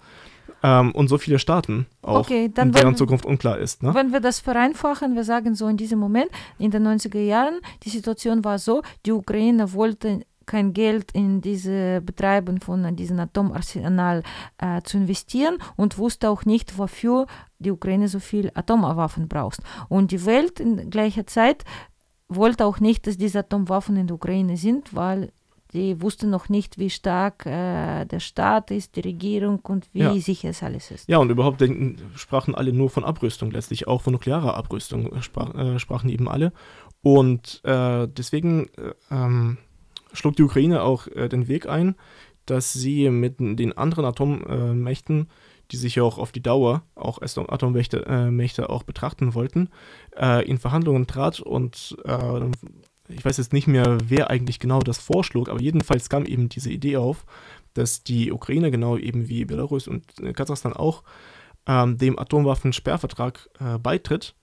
ähm, 0.61 0.91
und 0.91 1.07
so 1.07 1.17
viele 1.17 1.39
Staaten 1.39 1.85
auch, 2.01 2.19
Okay, 2.21 2.51
dann 2.53 2.71
deren 2.73 2.85
wollen- 2.87 2.95
Zukunft 2.97 3.25
unklar 3.25 3.57
ist. 3.57 3.81
Ne? 3.81 3.93
Wenn 3.93 4.11
wir 4.11 4.19
das 4.19 4.39
vereinfachen, 4.41 5.15
wir 5.15 5.23
sagen 5.23 5.55
so 5.55 5.67
in 5.67 5.77
diesem 5.77 5.99
Moment, 5.99 6.29
in 6.59 6.69
den 6.71 6.85
90er 6.85 7.21
Jahren, 7.21 7.59
die 7.83 7.89
Situation 7.89 8.43
war 8.43 8.59
so, 8.59 8.81
die 9.05 9.11
Ukraine 9.13 9.71
wollte 9.73 10.25
kein 10.45 10.73
Geld 10.73 11.11
in 11.13 11.39
diese 11.39 12.01
Betreiben 12.01 12.59
von 12.59 12.97
diesem 12.97 13.17
Atomarsenal 13.17 14.23
äh, 14.57 14.81
zu 14.81 14.97
investieren 14.97 15.57
und 15.77 15.97
wusste 15.97 16.29
auch 16.29 16.43
nicht, 16.43 16.77
wofür 16.77 17.27
die 17.59 17.71
Ukraine 17.71 18.09
so 18.09 18.19
viel 18.19 18.51
Atomwaffen 18.53 19.29
braucht. 19.29 19.61
Und 19.87 20.11
die 20.11 20.25
Welt 20.25 20.59
in 20.59 20.89
gleicher 20.89 21.25
Zeit 21.25 21.63
wollte 22.27 22.65
auch 22.65 22.81
nicht, 22.81 23.07
dass 23.07 23.17
diese 23.17 23.39
Atomwaffen 23.39 23.95
in 23.95 24.07
der 24.07 24.15
Ukraine 24.15 24.57
sind, 24.57 24.93
weil 24.93 25.31
die 25.73 26.01
wussten 26.01 26.29
noch 26.29 26.49
nicht, 26.49 26.77
wie 26.77 26.89
stark 26.89 27.45
äh, 27.45 28.05
der 28.05 28.19
Staat 28.19 28.71
ist, 28.71 28.95
die 28.95 29.01
Regierung 29.01 29.59
und 29.59 29.89
wie 29.93 29.99
Ja. 29.99 30.15
sicher 30.15 30.49
es 30.49 30.61
alles 30.63 30.91
ist. 30.91 31.09
Ja, 31.09 31.17
und 31.17 31.29
überhaupt 31.29 31.61
denken, 31.61 31.97
sprachen 32.15 32.55
alle 32.55 32.71
nur 32.73 32.89
von 32.89 33.03
Abrüstung, 33.03 33.51
letztlich 33.51 33.87
auch 33.87 34.01
von 34.01 34.13
nuklearer 34.13 34.55
Abrüstung 34.55 35.11
äh, 35.11 35.21
sprach, 35.21 35.53
äh, 35.55 35.79
sprachen 35.79 36.09
eben 36.09 36.29
alle. 36.29 36.53
Und 37.01 37.61
äh, 37.63 38.07
deswegen 38.07 38.67
äh, 38.77 38.93
ähm, 39.11 39.57
schlug 40.13 40.35
die 40.35 40.43
Ukraine 40.43 40.83
auch 40.83 41.07
äh, 41.07 41.27
den 41.27 41.47
Weg 41.47 41.67
ein, 41.67 41.95
dass 42.45 42.73
sie 42.73 43.09
mit 43.09 43.39
den 43.39 43.75
anderen 43.77 44.05
Atommächten, 44.05 45.29
die 45.71 45.77
sich 45.77 45.95
ja 45.95 46.03
auch 46.03 46.17
auf 46.17 46.31
die 46.31 46.41
Dauer 46.41 46.83
auch 46.93 47.19
als 47.19 47.37
Atommächte 47.37 48.05
äh, 48.05 48.63
auch 48.63 48.83
betrachten 48.83 49.33
wollten, 49.33 49.69
äh, 50.15 50.45
in 50.47 50.59
Verhandlungen 50.59 51.07
trat 51.07 51.39
und 51.39 51.97
äh, 52.05 52.41
ich 53.09 53.23
weiß 53.23 53.37
jetzt 53.37 53.53
nicht 53.53 53.67
mehr, 53.67 53.97
wer 54.07 54.29
eigentlich 54.29 54.59
genau 54.59 54.79
das 54.79 54.97
vorschlug, 54.97 55.49
aber 55.49 55.61
jedenfalls 55.61 56.09
kam 56.09 56.25
eben 56.25 56.49
diese 56.49 56.69
Idee 56.69 56.97
auf, 56.97 57.25
dass 57.73 58.03
die 58.03 58.31
Ukraine 58.31 58.71
genau 58.71 58.97
eben 58.97 59.27
wie 59.27 59.45
Belarus 59.45 59.87
und 59.87 60.03
äh, 60.21 60.33
Kasachstan 60.33 60.73
auch 60.73 61.03
ähm, 61.67 61.97
dem 61.97 62.19
Atomwaffensperrvertrag 62.19 63.49
äh, 63.59 63.77
beitritt. 63.77 64.35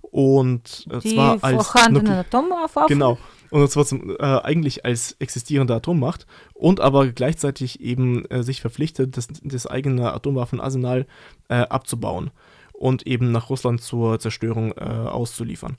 Und 0.00 0.86
äh, 0.90 0.98
Die 0.98 1.14
zwar 1.14 1.42
als 1.42 1.68
vorhandenen 1.68 2.12
Atomwaffen 2.12 2.86
Genau. 2.86 3.18
Und 3.50 3.70
zwar 3.70 3.86
zum, 3.86 4.10
äh, 4.10 4.22
eigentlich 4.22 4.84
als 4.84 5.16
existierende 5.20 5.74
Atommacht 5.74 6.26
und 6.54 6.80
aber 6.80 7.06
gleichzeitig 7.08 7.80
eben 7.80 8.24
äh, 8.26 8.42
sich 8.42 8.60
verpflichtet, 8.60 9.16
das, 9.16 9.28
das 9.42 9.66
eigene 9.66 10.12
Atomwaffenarsenal 10.12 11.06
äh, 11.48 11.54
abzubauen 11.54 12.30
und 12.72 13.06
eben 13.06 13.30
nach 13.30 13.48
Russland 13.48 13.80
zur 13.80 14.18
Zerstörung 14.18 14.72
auszuliefern. 14.76 15.76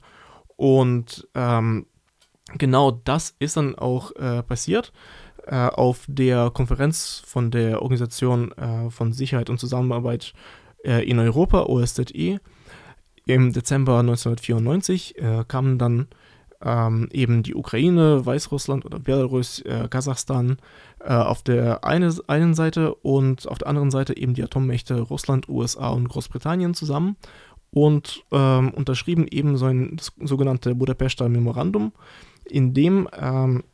Und 0.56 1.28
ähm, 1.34 1.84
genau 2.58 2.90
das 2.90 3.34
ist 3.38 3.56
dann 3.56 3.74
auch 3.74 4.14
äh, 4.16 4.42
passiert. 4.42 4.92
Äh, 5.46 5.66
auf 5.66 6.04
der 6.08 6.50
Konferenz 6.50 7.22
von 7.26 7.50
der 7.50 7.82
Organisation 7.82 8.52
äh, 8.52 8.90
von 8.90 9.12
Sicherheit 9.12 9.50
und 9.50 9.58
Zusammenarbeit 9.58 10.32
äh, 10.84 11.08
in 11.08 11.18
Europa, 11.18 11.64
OSZE, 11.64 12.40
im 13.26 13.52
Dezember 13.52 13.98
1994 13.98 15.18
äh, 15.18 15.44
kamen 15.46 15.78
dann 15.78 16.08
ähm, 16.62 17.08
eben 17.12 17.42
die 17.42 17.54
Ukraine, 17.54 18.24
Weißrussland 18.24 18.84
oder 18.84 18.98
Belarus, 18.98 19.60
äh, 19.60 19.88
Kasachstan 19.88 20.58
äh, 21.00 21.12
auf 21.12 21.42
der 21.42 21.84
eine, 21.84 22.14
einen 22.26 22.54
Seite 22.54 22.94
und 22.94 23.48
auf 23.48 23.58
der 23.58 23.68
anderen 23.68 23.90
Seite 23.90 24.16
eben 24.16 24.34
die 24.34 24.42
Atommächte 24.42 25.00
Russland, 25.00 25.48
USA 25.48 25.90
und 25.90 26.08
Großbritannien 26.08 26.74
zusammen 26.74 27.16
und 27.70 28.24
ähm, 28.30 28.70
unterschrieben 28.70 29.26
eben 29.30 29.56
so 29.56 29.66
ein 29.66 29.96
das 29.96 30.12
sogenannte 30.22 30.74
Budapester 30.74 31.28
Memorandum, 31.28 31.92
in 32.44 32.74
dem 32.74 33.08
ähm, 33.18 33.64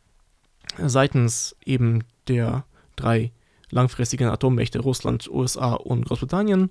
seitens 0.79 1.57
eben 1.65 2.05
der 2.29 2.65
drei 2.97 3.33
langfristigen 3.71 4.29
Atommächte 4.29 4.81
Russland, 4.81 5.29
USA 5.31 5.75
und 5.75 6.07
Großbritannien. 6.07 6.71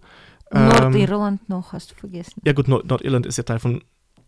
Ähm, 0.51 0.67
Nordirland 0.67 1.47
noch, 1.49 1.73
hast 1.73 1.91
du 1.91 1.95
vergessen. 1.95 2.41
Ja 2.43 2.53
gut, 2.53 2.67
Nord 2.67 2.87
Nordirland 2.87 3.25
ist 3.25 3.37
ja 3.37 3.43
Teil 3.43 3.59
von 3.59 3.81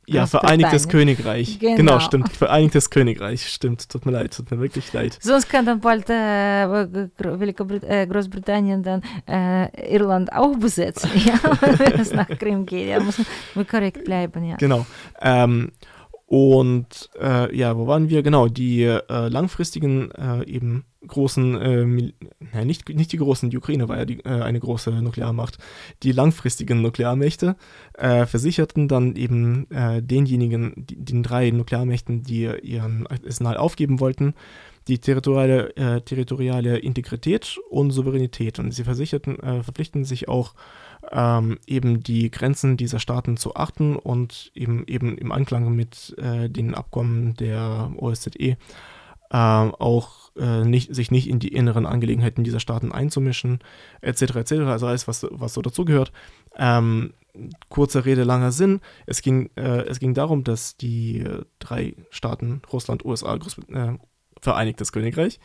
ja, 0.07 0.25
Vereinigtes 0.25 0.87
Königreich. 0.87 1.59
Genau. 1.59 1.75
genau. 1.75 1.99
stimmt. 1.99 2.33
Vereinigtes 2.33 2.89
Königreich, 2.89 3.47
stimmt. 3.47 3.87
Tut 3.87 4.05
mir 4.05 4.11
leid, 4.11 4.35
tut 4.35 4.49
mir 4.51 4.59
wirklich 4.59 4.91
leid. 4.93 5.17
Sonst 5.21 5.47
kann 5.47 5.65
dann 5.65 5.79
bald 5.79 6.09
äh, 6.09 6.63
äh 6.63 8.07
Großbritannien 8.07 8.83
dann 8.83 9.01
äh, 9.27 9.93
Irland 9.93 10.33
auch 10.33 10.57
besetzen, 10.57 11.09
ja? 11.25 11.39
wenn 11.77 11.99
es 11.99 12.13
nach 12.13 12.27
Krim 12.27 12.65
geht. 12.65 12.89
Ja, 12.89 12.99
muss 12.99 13.21
man 13.53 13.67
korrekt 13.67 14.03
bleiben, 14.03 14.43
ja. 14.43 14.55
Genau. 14.57 14.85
Ähm, 15.21 15.71
und 16.31 17.09
äh, 17.19 17.53
ja, 17.53 17.75
wo 17.75 17.87
waren 17.87 18.07
wir? 18.07 18.23
Genau, 18.23 18.47
die 18.47 18.83
äh, 18.83 19.27
langfristigen 19.27 20.11
äh, 20.11 20.45
eben 20.45 20.85
großen, 21.05 21.61
äh, 21.61 22.13
ja, 22.53 22.63
nicht, 22.63 22.87
nicht 22.87 23.11
die 23.11 23.17
großen, 23.17 23.49
die 23.49 23.57
Ukraine 23.57 23.89
war 23.89 23.97
ja 23.97 24.05
die, 24.05 24.23
äh, 24.23 24.41
eine 24.41 24.61
große 24.61 24.91
Nuklearmacht, 24.91 25.57
die 26.03 26.13
langfristigen 26.13 26.81
Nuklearmächte 26.81 27.57
äh, 27.95 28.25
versicherten 28.25 28.87
dann 28.87 29.17
eben 29.17 29.67
denjenigen, 29.69 30.73
die, 30.77 31.03
den 31.03 31.21
drei 31.21 31.51
Nuklearmächten, 31.51 32.23
die 32.23 32.49
ihren 32.63 33.07
Arsenal 33.07 33.57
aufgeben 33.57 33.99
wollten, 33.99 34.33
die 34.87 34.99
territoriale, 34.99 36.01
territoriale 36.05 36.77
Integrität 36.77 37.57
und 37.69 37.91
Souveränität. 37.91 38.57
Und 38.57 38.71
sie 38.71 38.85
versicherten, 38.85 39.35
verpflichten 39.63 40.05
sich 40.05 40.29
auch 40.29 40.55
ähm, 41.11 41.57
eben 41.65 42.01
die 42.01 42.29
Grenzen 42.31 42.77
dieser 42.77 42.99
Staaten 42.99 43.37
zu 43.37 43.55
achten 43.55 43.95
und 43.95 44.51
eben, 44.53 44.85
eben 44.87 45.17
im 45.17 45.31
Anklang 45.31 45.73
mit 45.75 46.15
äh, 46.17 46.49
den 46.49 46.75
Abkommen 46.75 47.35
der 47.35 47.91
OSZE 47.97 48.57
äh, 49.31 49.37
auch 49.37 50.31
äh, 50.37 50.65
nicht, 50.65 50.93
sich 50.93 51.11
nicht 51.11 51.29
in 51.29 51.39
die 51.39 51.53
inneren 51.53 51.85
Angelegenheiten 51.85 52.43
dieser 52.43 52.59
Staaten 52.59 52.91
einzumischen, 52.91 53.59
etc. 54.01 54.21
etc. 54.35 54.51
Also 54.65 54.87
alles, 54.87 55.07
was, 55.07 55.25
was 55.29 55.53
so 55.53 55.61
dazugehört. 55.61 56.11
Ähm, 56.57 57.13
kurze 57.69 58.05
Rede, 58.05 58.23
langer 58.23 58.51
Sinn. 58.51 58.81
Es 59.05 59.21
ging, 59.21 59.49
äh, 59.55 59.83
es 59.83 59.99
ging 59.99 60.13
darum, 60.13 60.43
dass 60.43 60.75
die 60.75 61.25
drei 61.59 61.95
Staaten, 62.09 62.61
Russland, 62.71 63.05
USA, 63.05 63.35
Groß 63.37 63.59
äh, 63.69 63.93
Vereinigtes 64.41 64.91
Königreich, 64.91 65.39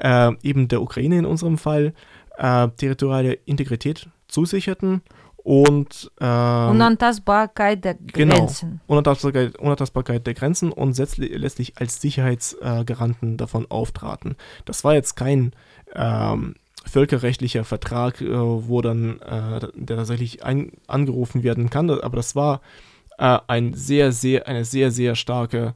äh, 0.00 0.32
eben 0.42 0.66
der 0.66 0.82
Ukraine 0.82 1.18
in 1.18 1.26
unserem 1.26 1.56
Fall, 1.56 1.94
territoriale 2.38 3.34
Integrität 3.34 4.08
zusicherten 4.30 5.02
und 5.42 6.10
ähm, 6.20 6.70
Unantastbarkeit 6.70 7.84
der 7.84 7.94
genau, 7.94 8.36
Grenzen. 8.36 8.68
Genau, 8.70 8.82
Unantastbarkeit, 8.86 9.58
Unantastbarkeit 9.58 10.26
der 10.26 10.34
Grenzen 10.34 10.72
und 10.72 10.96
letztlich 10.98 11.78
als 11.78 12.00
Sicherheitsgaranten 12.00 13.34
äh, 13.34 13.36
davon 13.36 13.66
auftraten. 13.70 14.36
Das 14.64 14.84
war 14.84 14.94
jetzt 14.94 15.16
kein 15.16 15.52
ähm, 15.94 16.54
völkerrechtlicher 16.84 17.64
Vertrag, 17.64 18.20
äh, 18.20 18.28
wo 18.28 18.82
dann 18.82 19.20
äh, 19.20 19.60
der 19.74 19.96
tatsächlich 19.96 20.44
ein, 20.44 20.72
angerufen 20.86 21.42
werden 21.42 21.70
kann, 21.70 21.90
aber 21.90 22.16
das 22.16 22.36
war 22.36 22.60
äh, 23.18 23.38
ein 23.46 23.74
sehr, 23.74 24.12
sehr, 24.12 24.46
eine 24.46 24.64
sehr, 24.64 24.90
sehr 24.90 25.14
starke 25.14 25.74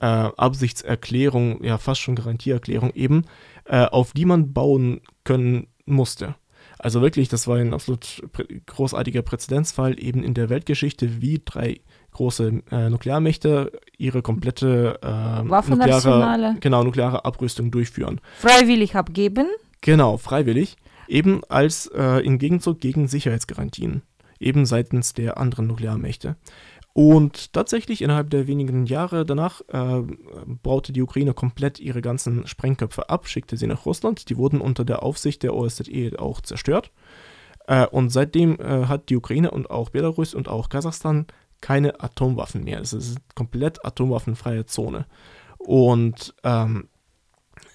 äh, 0.00 0.06
Absichtserklärung, 0.06 1.62
ja 1.62 1.78
fast 1.78 2.00
schon 2.00 2.16
Garantieerklärung 2.16 2.92
eben, 2.94 3.24
äh, 3.66 3.84
auf 3.86 4.12
die 4.12 4.24
man 4.24 4.52
bauen 4.52 5.00
können 5.24 5.68
musste. 5.84 6.34
Also 6.82 7.00
wirklich, 7.00 7.28
das 7.28 7.46
war 7.46 7.58
ein 7.58 7.72
absolut 7.72 8.24
großartiger 8.66 9.22
Präzedenzfall 9.22 10.02
eben 10.02 10.24
in 10.24 10.34
der 10.34 10.50
Weltgeschichte, 10.50 11.22
wie 11.22 11.40
drei 11.44 11.80
große 12.10 12.62
äh, 12.72 12.90
Nuklearmächte 12.90 13.70
ihre 13.96 14.20
komplette 14.20 14.98
äh, 15.00 15.44
nukleare, 15.44 16.56
genau, 16.58 16.82
nukleare 16.82 17.24
Abrüstung 17.24 17.70
durchführen. 17.70 18.20
Freiwillig 18.36 18.96
abgeben? 18.96 19.46
Genau, 19.80 20.16
freiwillig. 20.16 20.76
Eben 21.06 21.42
als 21.48 21.86
äh, 21.86 22.18
im 22.24 22.38
Gegenzug 22.38 22.80
gegen 22.80 23.06
Sicherheitsgarantien. 23.06 24.02
Eben 24.40 24.66
seitens 24.66 25.14
der 25.14 25.38
anderen 25.38 25.68
Nuklearmächte. 25.68 26.34
Und 26.94 27.54
tatsächlich 27.54 28.02
innerhalb 28.02 28.28
der 28.30 28.46
wenigen 28.46 28.84
Jahre 28.84 29.24
danach 29.24 29.62
äh, 29.68 30.02
baute 30.62 30.92
die 30.92 31.02
Ukraine 31.02 31.32
komplett 31.32 31.80
ihre 31.80 32.02
ganzen 32.02 32.46
Sprengköpfe 32.46 33.08
ab, 33.08 33.28
schickte 33.28 33.56
sie 33.56 33.66
nach 33.66 33.86
Russland. 33.86 34.28
Die 34.28 34.36
wurden 34.36 34.60
unter 34.60 34.84
der 34.84 35.02
Aufsicht 35.02 35.42
der 35.42 35.54
OSZE 35.54 36.12
auch 36.18 36.42
zerstört. 36.42 36.90
Äh, 37.66 37.86
und 37.86 38.10
seitdem 38.10 38.60
äh, 38.60 38.86
hat 38.86 39.08
die 39.08 39.16
Ukraine 39.16 39.50
und 39.50 39.70
auch 39.70 39.88
Belarus 39.88 40.34
und 40.34 40.48
auch 40.48 40.68
Kasachstan 40.68 41.26
keine 41.62 42.00
Atomwaffen 42.00 42.64
mehr. 42.64 42.80
Es 42.80 42.92
ist 42.92 43.16
eine 43.16 43.24
komplett 43.34 43.84
atomwaffenfreie 43.86 44.66
Zone. 44.66 45.06
Und 45.58 46.34
ähm, 46.42 46.88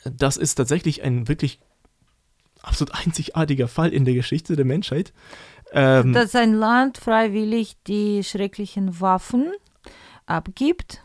das 0.04 0.38
ist 0.38 0.56
tatsächlich 0.56 1.04
ein 1.04 1.28
wirklich 1.28 1.60
absolut 2.62 2.94
einzigartiger 2.94 3.68
Fall 3.68 3.94
in 3.94 4.06
der 4.06 4.14
Geschichte 4.14 4.56
der 4.56 4.66
Menschheit. 4.66 5.14
Ähm, 5.74 6.14
dass 6.14 6.36
ein 6.36 6.54
Land 6.54 6.98
freiwillig 6.98 7.76
die 7.88 8.24
schrecklichen 8.24 9.02
Waffen 9.02 9.52
abgibt. 10.26 11.02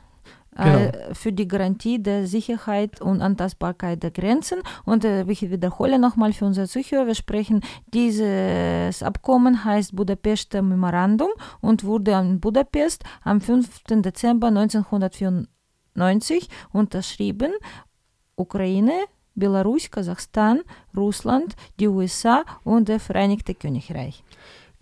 Äh, 0.57 0.65
genau. 0.65 0.79
Äh, 0.79 1.15
für 1.15 1.33
die 1.33 1.49
Garantie 1.49 2.03
der 2.03 2.27
Sicherheit 2.27 3.01
und 3.01 3.23
Antastbarkeit 3.23 4.03
der 4.03 4.11
Grenzen. 4.11 4.61
Und 4.85 5.05
äh, 5.05 5.25
ich 5.25 5.51
wiederhole 5.51 5.99
nochmal 5.99 6.33
für 6.33 6.45
unsere 6.45 6.69
Zuhörer, 6.69 7.07
wir 7.07 7.15
sprechen, 7.15 7.63
dieses 7.95 9.03
Abkommen 9.03 9.65
heißt 9.65 9.97
Budapester 9.97 10.63
Memorandum 10.63 11.31
und 11.61 11.85
wurde 11.85 12.13
in 12.13 12.41
Budapest 12.41 13.05
am 13.25 13.41
5. 13.41 13.85
Dezember 13.89 14.49
1994 14.49 16.49
unterschrieben. 16.73 17.53
Ukraine, 18.37 18.93
Belarus, 19.35 19.91
Kasachstan, 19.91 20.61
Russland, 20.97 21.57
die 21.81 21.89
USA 21.89 22.45
und 22.65 22.89
das 22.89 23.03
Vereinigte 23.03 23.55
Königreich. 23.55 24.23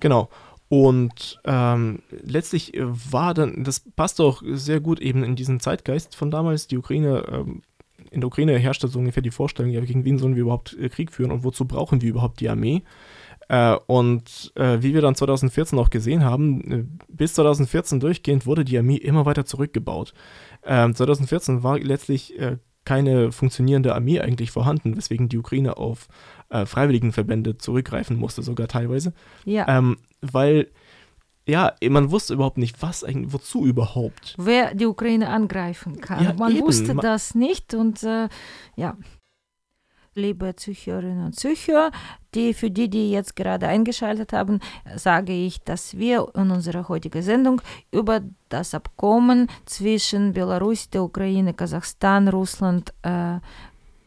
Genau. 0.01 0.29
Und 0.69 1.41
ähm, 1.45 1.99
letztlich 2.11 2.73
war 2.79 3.35
dann, 3.35 3.65
das 3.65 3.81
passt 3.81 4.21
auch 4.21 4.43
sehr 4.47 4.79
gut 4.79 5.01
eben 5.01 5.25
in 5.25 5.35
diesen 5.35 5.59
Zeitgeist 5.59 6.15
von 6.15 6.31
damals, 6.31 6.69
die 6.69 6.79
Ukraine, 6.79 7.25
ähm, 7.29 7.63
in 8.13 8.21
der 8.21 8.29
Ukraine 8.29 8.57
herrschte 8.57 8.87
so 8.87 9.01
ungefähr 9.01 9.23
die 9.23 9.33
Vorstellung, 9.33 9.73
ja, 9.73 9.81
gegen 9.81 10.05
wen 10.05 10.19
sollen 10.19 10.37
wir 10.37 10.43
überhaupt 10.43 10.77
äh, 10.79 10.89
Krieg 10.89 11.11
führen 11.11 11.33
und 11.33 11.43
wozu 11.43 11.65
brauchen 11.65 12.03
wir 12.03 12.11
überhaupt 12.11 12.39
die 12.39 12.49
Armee? 12.49 12.83
Äh, 13.49 13.77
und 13.89 14.53
äh, 14.55 14.81
wie 14.81 14.95
wir 14.95 15.01
dann 15.01 15.17
2014 15.17 15.77
auch 15.77 15.91
gesehen 15.91 16.25
haben, 16.25 16.73
äh, 16.73 16.85
bis 17.09 17.35
2014 17.35 17.99
durchgehend 17.99 18.47
wurde 18.47 18.65
die 18.65 18.79
Armee 18.79 18.97
immer 18.97 19.27
weiter 19.27 19.45
zurückgebaut. 19.45 20.15
2014 20.63 21.57
ähm, 21.57 21.63
war 21.65 21.81
letztlich 21.81 22.39
äh, 22.39 22.59
keine 22.85 23.33
funktionierende 23.33 23.95
Armee 23.95 24.21
eigentlich 24.21 24.51
vorhanden, 24.51 24.97
weswegen 24.97 25.29
die 25.29 25.39
Ukraine 25.39 25.77
auf 25.77 26.09
äh, 26.49 26.67
Freiwilligenverbände 26.67 27.59
zurückgreifen 27.59 28.17
musste, 28.17 28.43
sogar 28.43 28.69
teilweise. 28.69 29.13
Ja. 29.45 29.67
Ähm, 29.69 29.99
weil, 30.21 30.69
ja, 31.47 31.75
man 31.89 32.11
wusste 32.11 32.35
überhaupt 32.35 32.59
nicht, 32.59 32.81
was 32.83 33.05
eigentlich, 33.05 33.33
wozu 33.33 33.67
überhaupt. 33.67 34.35
Wer 34.39 34.75
die 34.75 34.87
Ukraine 34.87 35.29
angreifen 35.29 36.01
kann. 36.01 36.25
Ja, 36.25 36.33
man 36.35 36.53
eben. 36.53 36.67
wusste 36.67 36.95
das 36.95 37.35
nicht 37.35 37.75
und 37.75 38.03
äh, 38.03 38.29
ja 38.77 38.97
liebe 40.21 40.55
Zuhörerinnen 40.55 41.27
und 41.27 41.37
Zuhörer, 41.37 41.91
die, 42.35 42.55
für 42.55 42.71
die, 42.71 42.89
die 42.89 43.11
jetzt 43.11 43.35
gerade 43.35 43.67
eingeschaltet 43.67 44.33
haben, 44.33 44.61
sage 44.95 45.33
ich, 45.33 45.63
dass 45.65 45.97
wir 45.97 46.29
in 46.35 46.51
unserer 46.51 46.89
heutigen 46.89 47.23
Sendung 47.23 47.61
über 47.91 48.21
das 48.49 48.75
Abkommen 48.75 49.49
zwischen 49.67 50.33
Belarus, 50.33 50.91
der 50.91 51.03
Ukraine, 51.03 51.55
Kasachstan, 51.55 52.29
Russland, 52.29 52.93
äh, 53.03 53.39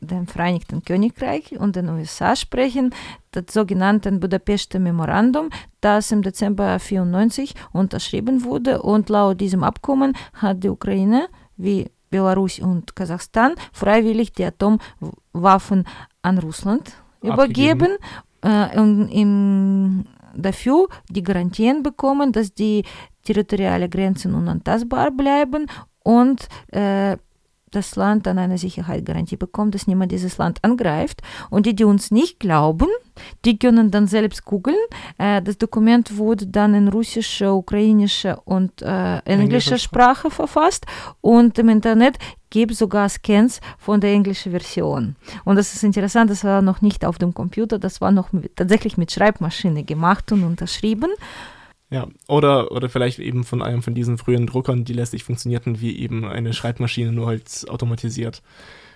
dem 0.06 0.28
Vereinigten 0.28 0.84
Königreich 0.84 1.58
und 1.58 1.76
den 1.76 1.90
USA 1.90 2.36
sprechen, 2.36 2.94
das 3.32 3.46
sogenannte 3.52 4.12
Budapester 4.12 4.80
Memorandum, 4.80 5.50
das 5.82 6.12
im 6.12 6.22
Dezember 6.22 6.74
1994 6.74 7.56
unterschrieben 7.72 8.44
wurde. 8.44 8.82
Und 8.82 9.10
laut 9.10 9.40
diesem 9.40 9.64
Abkommen 9.64 10.16
hat 10.34 10.64
die 10.64 10.70
Ukraine, 10.70 11.28
wie 11.58 11.90
Belarus 12.14 12.60
und 12.60 12.96
Kasachstan 12.96 13.56
freiwillig 13.72 14.34
die 14.34 14.46
Atomwaffen 14.46 15.86
an 16.22 16.38
Russland 16.38 16.94
übergeben 17.22 17.98
äh, 18.42 18.80
und 18.80 19.10
im, 19.10 20.06
dafür 20.36 20.88
die 21.10 21.24
Garantien 21.24 21.82
bekommen, 21.82 22.32
dass 22.32 22.54
die 22.54 22.84
territorialen 23.24 23.90
Grenzen 23.90 24.36
unantastbar 24.36 25.10
bleiben 25.10 25.66
und 26.04 26.48
äh, 26.72 27.18
das 27.76 27.96
Land 27.96 28.26
dann 28.26 28.38
eine 28.38 28.58
Sicherheitsgarantie 28.58 29.38
bekommt, 29.38 29.76
dass 29.76 29.88
niemand 29.88 30.12
dieses 30.12 30.38
Land 30.38 30.64
angreift. 30.64 31.22
Und 31.50 31.66
die, 31.66 31.76
die 31.76 31.84
uns 31.84 32.12
nicht 32.12 32.40
glauben, 32.40 32.88
die 33.46 33.58
können 33.58 33.92
dann 33.92 34.08
selbst 34.08 34.46
googeln. 34.46 34.78
Äh, 35.18 35.42
das 35.42 35.58
Dokument 35.58 36.18
wurde 36.18 36.48
dann 36.48 36.74
in 36.74 36.88
russischer, 36.88 37.56
ukrainischer 37.56 38.42
und 38.46 38.82
äh, 38.82 39.18
englischer 39.20 39.78
Sprache 39.78 40.32
verfasst 40.32 40.86
und 41.22 41.58
im 41.60 41.70
Internet 41.70 42.18
gibt 42.50 42.74
es 42.74 42.78
sogar 42.78 43.10
Scans 43.10 43.60
von 43.80 44.00
der 44.00 44.12
englischen 44.12 44.52
Version. 44.52 45.16
Und 45.44 45.56
das 45.56 45.74
ist 45.74 45.84
interessant, 45.84 46.30
das 46.30 46.44
war 46.44 46.62
noch 46.62 46.82
nicht 46.82 47.04
auf 47.04 47.18
dem 47.18 47.34
Computer, 47.34 47.80
das 47.80 48.00
war 48.00 48.12
noch 48.12 48.32
mit, 48.32 48.56
tatsächlich 48.56 48.96
mit 48.96 49.12
Schreibmaschine 49.12 49.84
gemacht 49.84 50.32
und 50.32 50.44
unterschrieben. 50.44 51.10
Ja, 51.94 52.08
oder, 52.28 52.72
oder 52.72 52.90
vielleicht 52.90 53.20
eben 53.20 53.44
von 53.44 53.62
einem 53.62 53.84
von 53.84 53.94
diesen 53.94 54.18
frühen 54.18 54.48
Druckern, 54.48 54.84
die 54.84 54.94
lästig 54.94 55.24
funktionierten, 55.24 55.80
wie 55.80 55.96
eben 56.00 56.26
eine 56.26 56.52
Schreibmaschine, 56.52 57.12
nur 57.12 57.28
halt 57.28 57.66
automatisiert. 57.70 58.42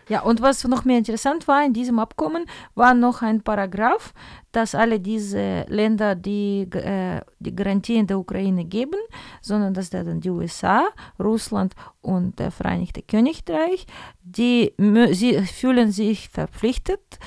Ja, 0.09 0.21
und 0.21 0.41
was 0.41 0.63
noch 0.63 0.83
mehr 0.83 0.97
interessant 0.97 1.47
war 1.47 1.63
in 1.63 1.73
diesem 1.73 1.99
Abkommen, 1.99 2.45
war 2.73 2.95
noch 2.95 3.21
ein 3.21 3.43
Paragraph, 3.43 4.15
dass 4.51 4.73
alle 4.73 4.99
diese 4.99 5.65
Länder 5.67 6.15
die, 6.15 6.61
äh, 6.71 7.21
die 7.37 7.55
Garantien 7.55 8.07
der 8.07 8.17
Ukraine 8.17 8.65
geben, 8.65 8.99
sondern 9.41 9.75
dass 9.75 9.91
da 9.91 10.03
dann 10.03 10.21
die 10.21 10.31
USA, 10.31 10.87
Russland 11.19 11.75
und 12.01 12.39
der 12.39 12.49
Vereinigte 12.49 13.03
Königreich, 13.03 13.85
die 14.23 14.73
sie 15.11 15.39
fühlen 15.43 15.91
sich 15.91 16.29
verpflichtet, 16.29 17.19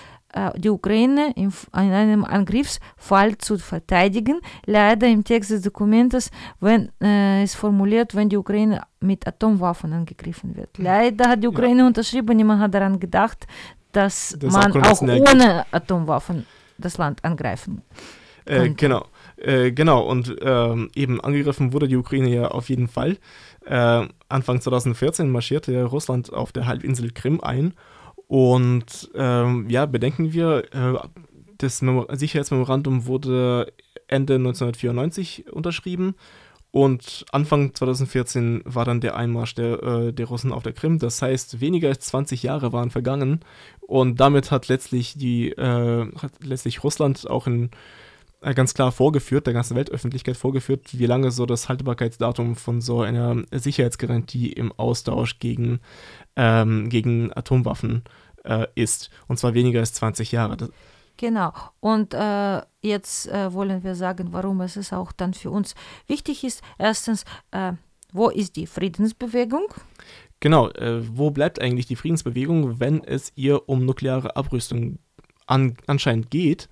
die 0.57 0.71
Ukraine 0.71 1.33
in, 1.37 1.53
in 1.75 1.93
einem 1.93 2.25
Angriffsfall 2.25 3.37
zu 3.38 3.59
verteidigen. 3.59 4.40
Leider 4.66 5.09
im 5.09 5.25
Text 5.25 5.51
des 5.51 5.62
Dokumentes 5.62 6.31
wenn, 6.61 6.90
äh, 7.03 7.43
ist 7.43 7.57
formuliert, 7.57 8.14
wenn 8.14 8.29
die 8.29 8.37
Ukraine 8.37 8.83
mit 9.01 9.27
Atomwaffen 9.27 9.93
angegriffen 9.93 10.57
wird. 10.57 10.79
Leider 10.79 11.31
hat 11.31 11.43
die 11.43 11.49
Ukraine 11.49 11.81
ja. 11.81 11.87
unterschrieben, 11.87 12.37
niemand 12.37 12.61
hat 12.61 12.75
daran 12.75 13.01
gedacht, 13.01 13.47
dass 13.93 14.37
Das 14.38 14.53
man 14.53 14.73
auch 14.73 14.93
auch 14.93 15.03
ohne 15.03 15.66
Atomwaffen 15.71 16.47
das 16.79 16.99
Land 16.99 17.25
angreifen 17.25 17.83
Äh, 18.45 18.57
könnte. 18.57 18.75
genau, 18.75 19.07
äh, 19.37 19.73
genau. 19.73 20.03
Und 20.03 20.37
ähm, 20.40 20.90
eben 20.95 21.21
angegriffen 21.21 21.73
wurde 21.73 21.88
die 21.88 21.97
Ukraine 21.97 22.29
ja 22.29 22.49
auf 22.49 22.69
jeden 22.69 22.88
Fall. 22.88 23.19
Äh, 23.66 24.07
Anfang 24.29 24.61
2014 24.61 25.31
marschierte 25.31 25.85
Russland 25.85 26.33
auf 26.33 26.53
der 26.53 26.66
Halbinsel 26.66 27.11
Krim 27.11 27.40
ein. 27.40 27.75
Und 28.31 29.11
ähm, 29.16 29.69
ja, 29.69 29.87
bedenken 29.87 30.33
wir, 30.33 30.62
äh, 30.73 30.97
das 31.59 31.83
Memo 31.83 32.07
Sicherheitsmemorandum 32.12 33.07
wurde 33.07 33.73
Ende 34.07 34.37
1994 34.37 35.53
unterschrieben. 35.53 36.14
Und 36.71 37.25
Anfang 37.33 37.75
2014 37.75 38.62
war 38.64 38.85
dann 38.85 39.01
der 39.01 39.16
Einmarsch 39.16 39.57
der, 39.57 39.83
äh, 39.83 40.12
der 40.12 40.27
Russen 40.27 40.53
auf 40.53 40.62
der 40.62 40.75
Krim. 40.75 41.01
Das 41.01 41.21
heißt, 41.21 41.61
weniger 41.61 41.88
als 41.88 42.07
20 42.07 42.45
Jahre 42.45 42.73
waren 42.73 42.93
vergangen. 42.93 43.40
Und 43.81 44.21
damit 44.21 44.53
hat 44.53 44.69
letztlich 44.69 45.14
die, 45.19 45.51
äh, 45.51 46.07
hat 46.14 46.33
letztlich 46.40 46.85
Russland 46.85 47.29
auch 47.29 47.49
in 47.49 47.71
ganz 48.40 48.74
klar 48.74 48.92
vorgeführt, 48.92 49.46
der 49.46 49.55
ganzen 49.55 49.76
Weltöffentlichkeit 49.76 50.37
vorgeführt, 50.37 50.98
wie 50.98 51.07
lange 51.07 51.31
so 51.31 51.46
das 51.46 51.68
Haltbarkeitsdatum 51.68 52.57
von 52.57 52.81
so 52.81 53.03
einer 53.03 53.42
Sicherheitsgarantie 53.53 54.53
im 54.53 54.72
Austausch 54.72 55.38
gegen, 55.38 55.81
ähm, 56.37 56.88
gegen 56.88 57.37
Atomwaffen 57.37 58.03
äh, 58.44 58.66
ist. 58.74 59.11
Und 59.29 59.38
zwar 59.38 59.55
weniger 59.55 59.81
als 59.81 59.92
20 59.94 60.33
Jahre. 60.33 60.57
Das, 60.57 60.70
Genau. 61.16 61.53
Und 61.81 62.14
äh, 62.14 62.62
jetzt 62.81 63.29
äh, 63.29 63.53
wollen 63.53 63.85
wir 63.85 63.94
sagen, 63.94 64.29
warum 64.31 64.62
es 64.62 64.79
ist 64.79 64.94
auch 64.94 65.12
dann 65.12 65.35
für 65.35 65.50
uns 65.50 65.74
wichtig 66.07 66.44
ist. 66.44 66.62
Erstens, 66.79 67.26
äh, 67.50 67.74
wo 68.11 68.31
ist 68.31 68.57
die 68.57 68.66
Friedensbewegung? 68.66 69.66
genau, 70.40 70.70
äh, 70.70 71.03
wo 71.16 71.31
bleibt 71.31 71.61
eigentlich 71.61 71.87
die 71.87 71.96
Friedensbewegung, 71.96 72.81
wenn 72.81 73.05
es 73.05 73.33
ihr 73.37 73.68
um 73.68 73.85
nukleare 73.85 74.37
Abrüstung 74.37 74.98
an, 75.51 75.75
anscheinend 75.87 76.31
geht? 76.31 76.69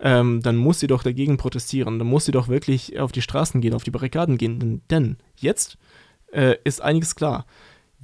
Ähm, 0.00 0.40
dann 0.42 0.56
muss 0.56 0.80
sie 0.80 0.88
doch 0.88 1.02
dagegen 1.02 1.36
protestieren. 1.36 1.98
Dann 1.98 2.08
muss 2.08 2.24
sie 2.24 2.32
doch 2.32 2.48
wirklich 2.48 2.98
auf 2.98 3.12
die 3.12 3.22
Straßen 3.22 3.60
gehen, 3.60 3.74
auf 3.74 3.84
die 3.84 3.90
Barrikaden 3.90 4.36
gehen. 4.36 4.58
Denn, 4.58 4.82
denn 4.90 5.16
jetzt 5.36 5.78
äh, 6.32 6.56
ist 6.64 6.82
einiges 6.82 7.14
klar. 7.14 7.46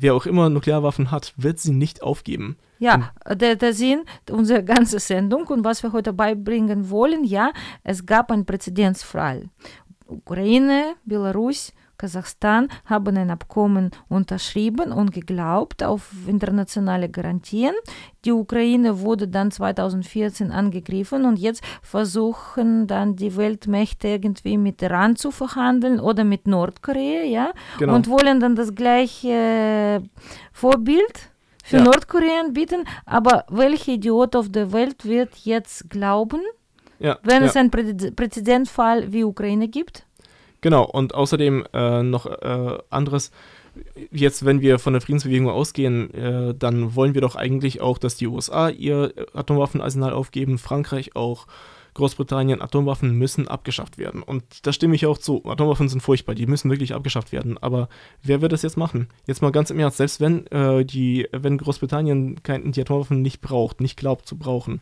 Wer 0.01 0.15
auch 0.15 0.27
immer 0.27 0.49
Nuklearwaffen 0.49 1.11
hat, 1.11 1.35
wird 1.37 1.59
sie 1.59 1.73
nicht 1.73 2.03
aufgeben. 2.03 2.57
Ja, 2.79 3.11
der, 3.29 3.57
der 3.57 3.75
Sinn 3.75 4.05
unserer 4.31 4.63
ganzen 4.63 5.01
Sendung 5.01 5.49
und 5.49 5.65
was 5.65 5.83
wir 5.83 5.93
heute 5.93 6.13
beibringen 6.13 6.89
wollen, 6.91 7.25
ja, 7.25 7.53
es 7.83 8.07
gab 8.07 8.31
einen 8.31 8.47
Präzedenzfall. 8.47 9.49
Ukraine, 10.07 10.95
Belarus, 11.05 11.73
Kasachstan 11.99 12.69
haben 12.87 13.17
ein 13.17 13.31
Abkommen 13.31 13.91
unterschrieben 14.09 14.93
und 14.93 15.13
geglaubt 15.13 15.83
auf 15.83 16.11
internationale 16.27 17.09
Garantien. 17.09 17.75
Die 18.25 18.33
Ukraine 18.33 19.01
wurde 19.01 19.29
dann 19.29 19.51
2014 19.51 20.51
angegriffen 20.53 21.25
und 21.25 21.39
jetzt 21.39 21.63
versuchen 21.83 22.87
dann 22.87 23.17
die 23.17 23.37
Weltmächte 23.37 24.09
irgendwie 24.09 24.57
mit 24.57 24.81
Iran 24.83 25.17
zu 25.17 25.31
verhandeln 25.31 26.01
oder 26.01 26.25
mit 26.25 26.47
Nordkorea, 26.47 27.25
ja, 27.25 27.51
Genau. 27.79 27.95
und 27.97 28.09
wollen 28.09 28.41
dann 28.41 28.55
das 28.57 28.75
gleiche 28.75 30.03
Vorbild 30.53 31.31
für 31.65 31.77
Ja. 31.79 31.83
Nordkorea 31.85 32.45
bieten. 32.51 32.85
Aber 33.05 33.45
welcher 33.51 33.93
Idiot 33.93 34.35
auf 34.37 34.49
der 34.49 34.73
Welt 34.73 35.05
wird 35.05 35.35
jetzt 35.45 35.91
glauben, 35.91 36.41
Ja, 36.99 37.19
wenn 37.23 37.43
ja. 37.43 37.49
es 37.49 37.57
einen 37.57 37.71
Prä 37.71 37.95
Präzedenzfall 38.11 39.13
wie 39.13 39.25
Ukraine 39.25 39.69
gibt? 39.69 40.05
Genau, 40.61 40.85
und 40.85 41.15
außerdem 41.15 41.65
äh, 41.73 42.03
noch 42.03 42.27
äh, 42.27 42.79
anderes. 42.91 43.31
Jetzt, 44.11 44.45
wenn 44.45 44.61
wir 44.61 44.79
von 44.79 44.93
der 44.93 45.03
Friedensbewegung 45.03 45.49
ausgehen, 45.49 46.13
äh, 46.13 46.55
dann 46.55 46.97
wollen 46.97 47.15
wir 47.15 47.21
doch 47.21 47.37
eigentlich 47.37 47.81
auch, 47.81 47.99
dass 47.99 48.17
die 48.17 48.27
USA 48.27 48.69
ihr 48.69 49.13
Atomwaffenarsenal 49.35 50.13
aufgeben, 50.13 50.59
Frankreich 50.59 51.15
auch, 51.15 51.47
Großbritannien, 51.95 52.63
Atomwaffen 52.63 53.13
müssen 53.13 53.49
abgeschafft 53.49 53.99
werden. 53.99 54.23
Und 54.23 54.67
da 54.67 54.73
stimme 54.73 54.95
ich 54.95 55.07
auch 55.07 55.19
zu. 55.19 55.45
Atomwaffen 55.45 55.89
sind 55.89 56.01
furchtbar, 56.01 56.35
die 56.35 56.47
müssen 56.47 56.71
wirklich 56.71 56.95
abgeschafft 56.95 57.33
werden. 57.33 57.59
Aber 57.59 57.89
wer 58.23 58.41
wird 58.41 58.53
das 58.53 58.63
jetzt 58.63 58.77
machen? 58.77 59.09
Jetzt 59.27 59.43
mal 59.43 59.51
ganz 59.51 59.71
im 59.71 59.81
Ernst, 59.81 59.97
selbst 59.97 60.21
wenn 60.21 60.47
äh, 60.49 60.85
die, 60.85 61.29
wenn 61.33 61.59
Großbritannien 61.59 62.43
kein, 62.43 62.71
die 62.71 62.81
Atomwaffen 62.81 63.21
nicht 63.21 63.41
braucht, 63.41 63.81
nicht 63.81 63.97
glaubt 63.97 64.27
zu 64.27 64.39
brauchen, 64.39 64.81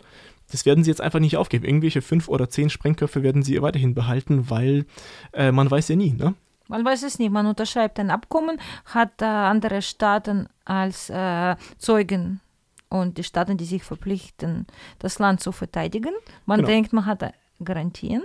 das 0.51 0.65
werden 0.67 0.85
sie 0.85 0.91
jetzt 0.91 1.01
einfach 1.01 1.19
nicht 1.21 1.37
aufgeben. 1.37 1.65
Irgendwelche 1.65 2.03
fünf 2.03 2.29
oder 2.29 2.49
zehn 2.49 2.71
Sprengköpfe 2.71 3.23
werden 3.23 3.43
sie 3.43 3.61
weiterhin 3.63 3.95
behalten, 3.95 4.49
weil 4.51 4.87
äh, 5.33 5.53
man 5.53 5.71
weiß 5.71 5.89
ja 5.89 5.97
nie, 5.97 6.13
ne? 6.13 6.35
Man 6.69 6.85
weiß 6.85 7.05
es 7.05 7.19
nicht. 7.21 7.31
Man 7.31 7.47
unterschreibt 7.47 8.01
ein 8.01 8.11
Abkommen, 8.11 8.59
hat 8.87 9.23
äh, 9.23 9.25
andere 9.25 9.83
Staaten 9.83 10.49
als 10.65 11.11
äh, 11.11 11.55
Zeugen 11.79 12.41
und 12.89 13.19
die 13.19 13.25
Staaten, 13.25 13.57
die 13.57 13.65
sich 13.65 13.85
verpflichten, 13.85 14.67
das 14.99 15.19
Land 15.21 15.41
zu 15.41 15.53
verteidigen. 15.53 16.13
Man 16.45 16.59
Genau. 16.59 16.69
denkt, 16.69 16.93
man 16.93 17.07
hat 17.07 17.23
äh, 17.23 17.31
Garantien. 17.63 18.23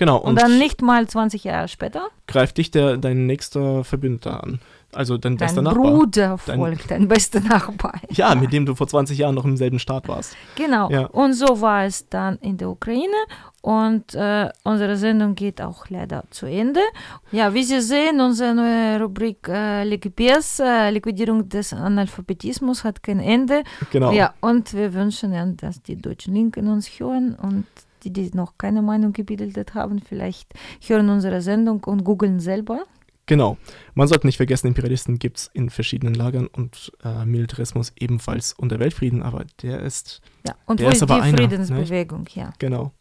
Genau, 0.00 0.16
Und, 0.16 0.30
und, 0.30 0.40
dann 0.40 0.58
nicht 0.58 0.80
mal 0.80 1.06
20 1.06 1.44
Jahre 1.44 1.68
später, 1.68 2.08
greift 2.26 2.56
dich 2.56 2.70
der, 2.70 2.96
dein 2.96 3.26
nächster 3.26 3.84
Verbündeter 3.84 4.42
an. 4.42 4.58
Also 4.94 5.18
dein 5.18 5.36
dein 5.36 5.46
bester 5.46 5.60
Nachbar. 5.60 5.82
Bruder 5.82 6.38
Dein- 6.46 6.58
folgt, 6.58 6.90
dein 6.90 7.06
bester 7.06 7.40
Nachbar. 7.40 8.00
Ja, 8.10 8.34
mit 8.34 8.50
dem 8.50 8.64
du 8.64 8.74
vor 8.74 8.88
20 8.88 9.18
Jahren 9.18 9.34
noch 9.34 9.44
im 9.44 9.58
selben 9.58 9.78
Staat 9.78 10.08
warst. 10.08 10.34
Genau. 10.56 10.90
Ja. 10.90 11.04
Und 11.08 11.34
so 11.34 11.60
war 11.60 11.84
es 11.84 12.08
dann 12.08 12.38
in 12.38 12.56
der 12.56 12.70
Ukraine. 12.70 13.12
Und 13.60 14.14
äh, 14.14 14.48
unsere 14.64 14.96
Sendung 14.96 15.34
geht 15.34 15.60
auch 15.60 15.90
leider 15.90 16.24
zu 16.30 16.46
Ende. 16.46 16.80
Ja, 17.30 17.52
wie 17.52 17.62
Sie 17.62 17.82
sehen, 17.82 18.22
unsere 18.22 18.54
neue 18.54 19.02
Rubrik 19.02 19.46
äh, 19.48 19.84
LGBS, 19.84 20.60
äh, 20.60 20.90
Liquidierung 20.90 21.46
des 21.46 21.74
Analphabetismus, 21.74 22.84
hat 22.84 23.02
kein 23.02 23.20
Ende. 23.20 23.64
Genau. 23.92 24.12
Ja, 24.12 24.32
und 24.40 24.72
wir 24.72 24.94
wünschen 24.94 25.58
dass 25.58 25.82
die 25.82 25.96
deutschen 25.96 26.32
Linken 26.34 26.68
uns 26.68 26.88
hören 26.88 27.34
und 27.34 27.66
die, 28.04 28.12
die 28.12 28.30
noch 28.34 28.58
keine 28.58 28.82
Meinung 28.82 29.12
gebildet 29.12 29.74
haben, 29.74 30.00
vielleicht 30.00 30.52
hören 30.86 31.08
unsere 31.08 31.40
Sendung 31.42 31.84
und 31.84 32.04
googeln 32.04 32.40
selber. 32.40 32.84
Genau. 33.26 33.58
Man 33.94 34.08
sollte 34.08 34.26
nicht 34.26 34.38
vergessen, 34.38 34.66
Imperialisten 34.66 35.20
gibt 35.20 35.38
es 35.38 35.50
in 35.54 35.70
verschiedenen 35.70 36.14
Lagern 36.14 36.48
und 36.48 36.90
äh, 37.04 37.24
Militarismus 37.24 37.92
ebenfalls 37.96 38.54
unter 38.54 38.80
Weltfrieden, 38.80 39.22
aber 39.22 39.44
der 39.62 39.80
ist, 39.82 40.20
Ja, 40.44 40.56
und 40.66 40.80
Der 40.80 40.86
wo 40.86 40.90
ist 40.90 40.96
ist 40.96 41.02
aber 41.04 41.14
die 41.14 41.20
einer, 41.20 41.38
ne? 41.42 41.48
Friedensbewegung? 41.48 42.26
Ja. 42.34 42.52
genau. 42.58 42.92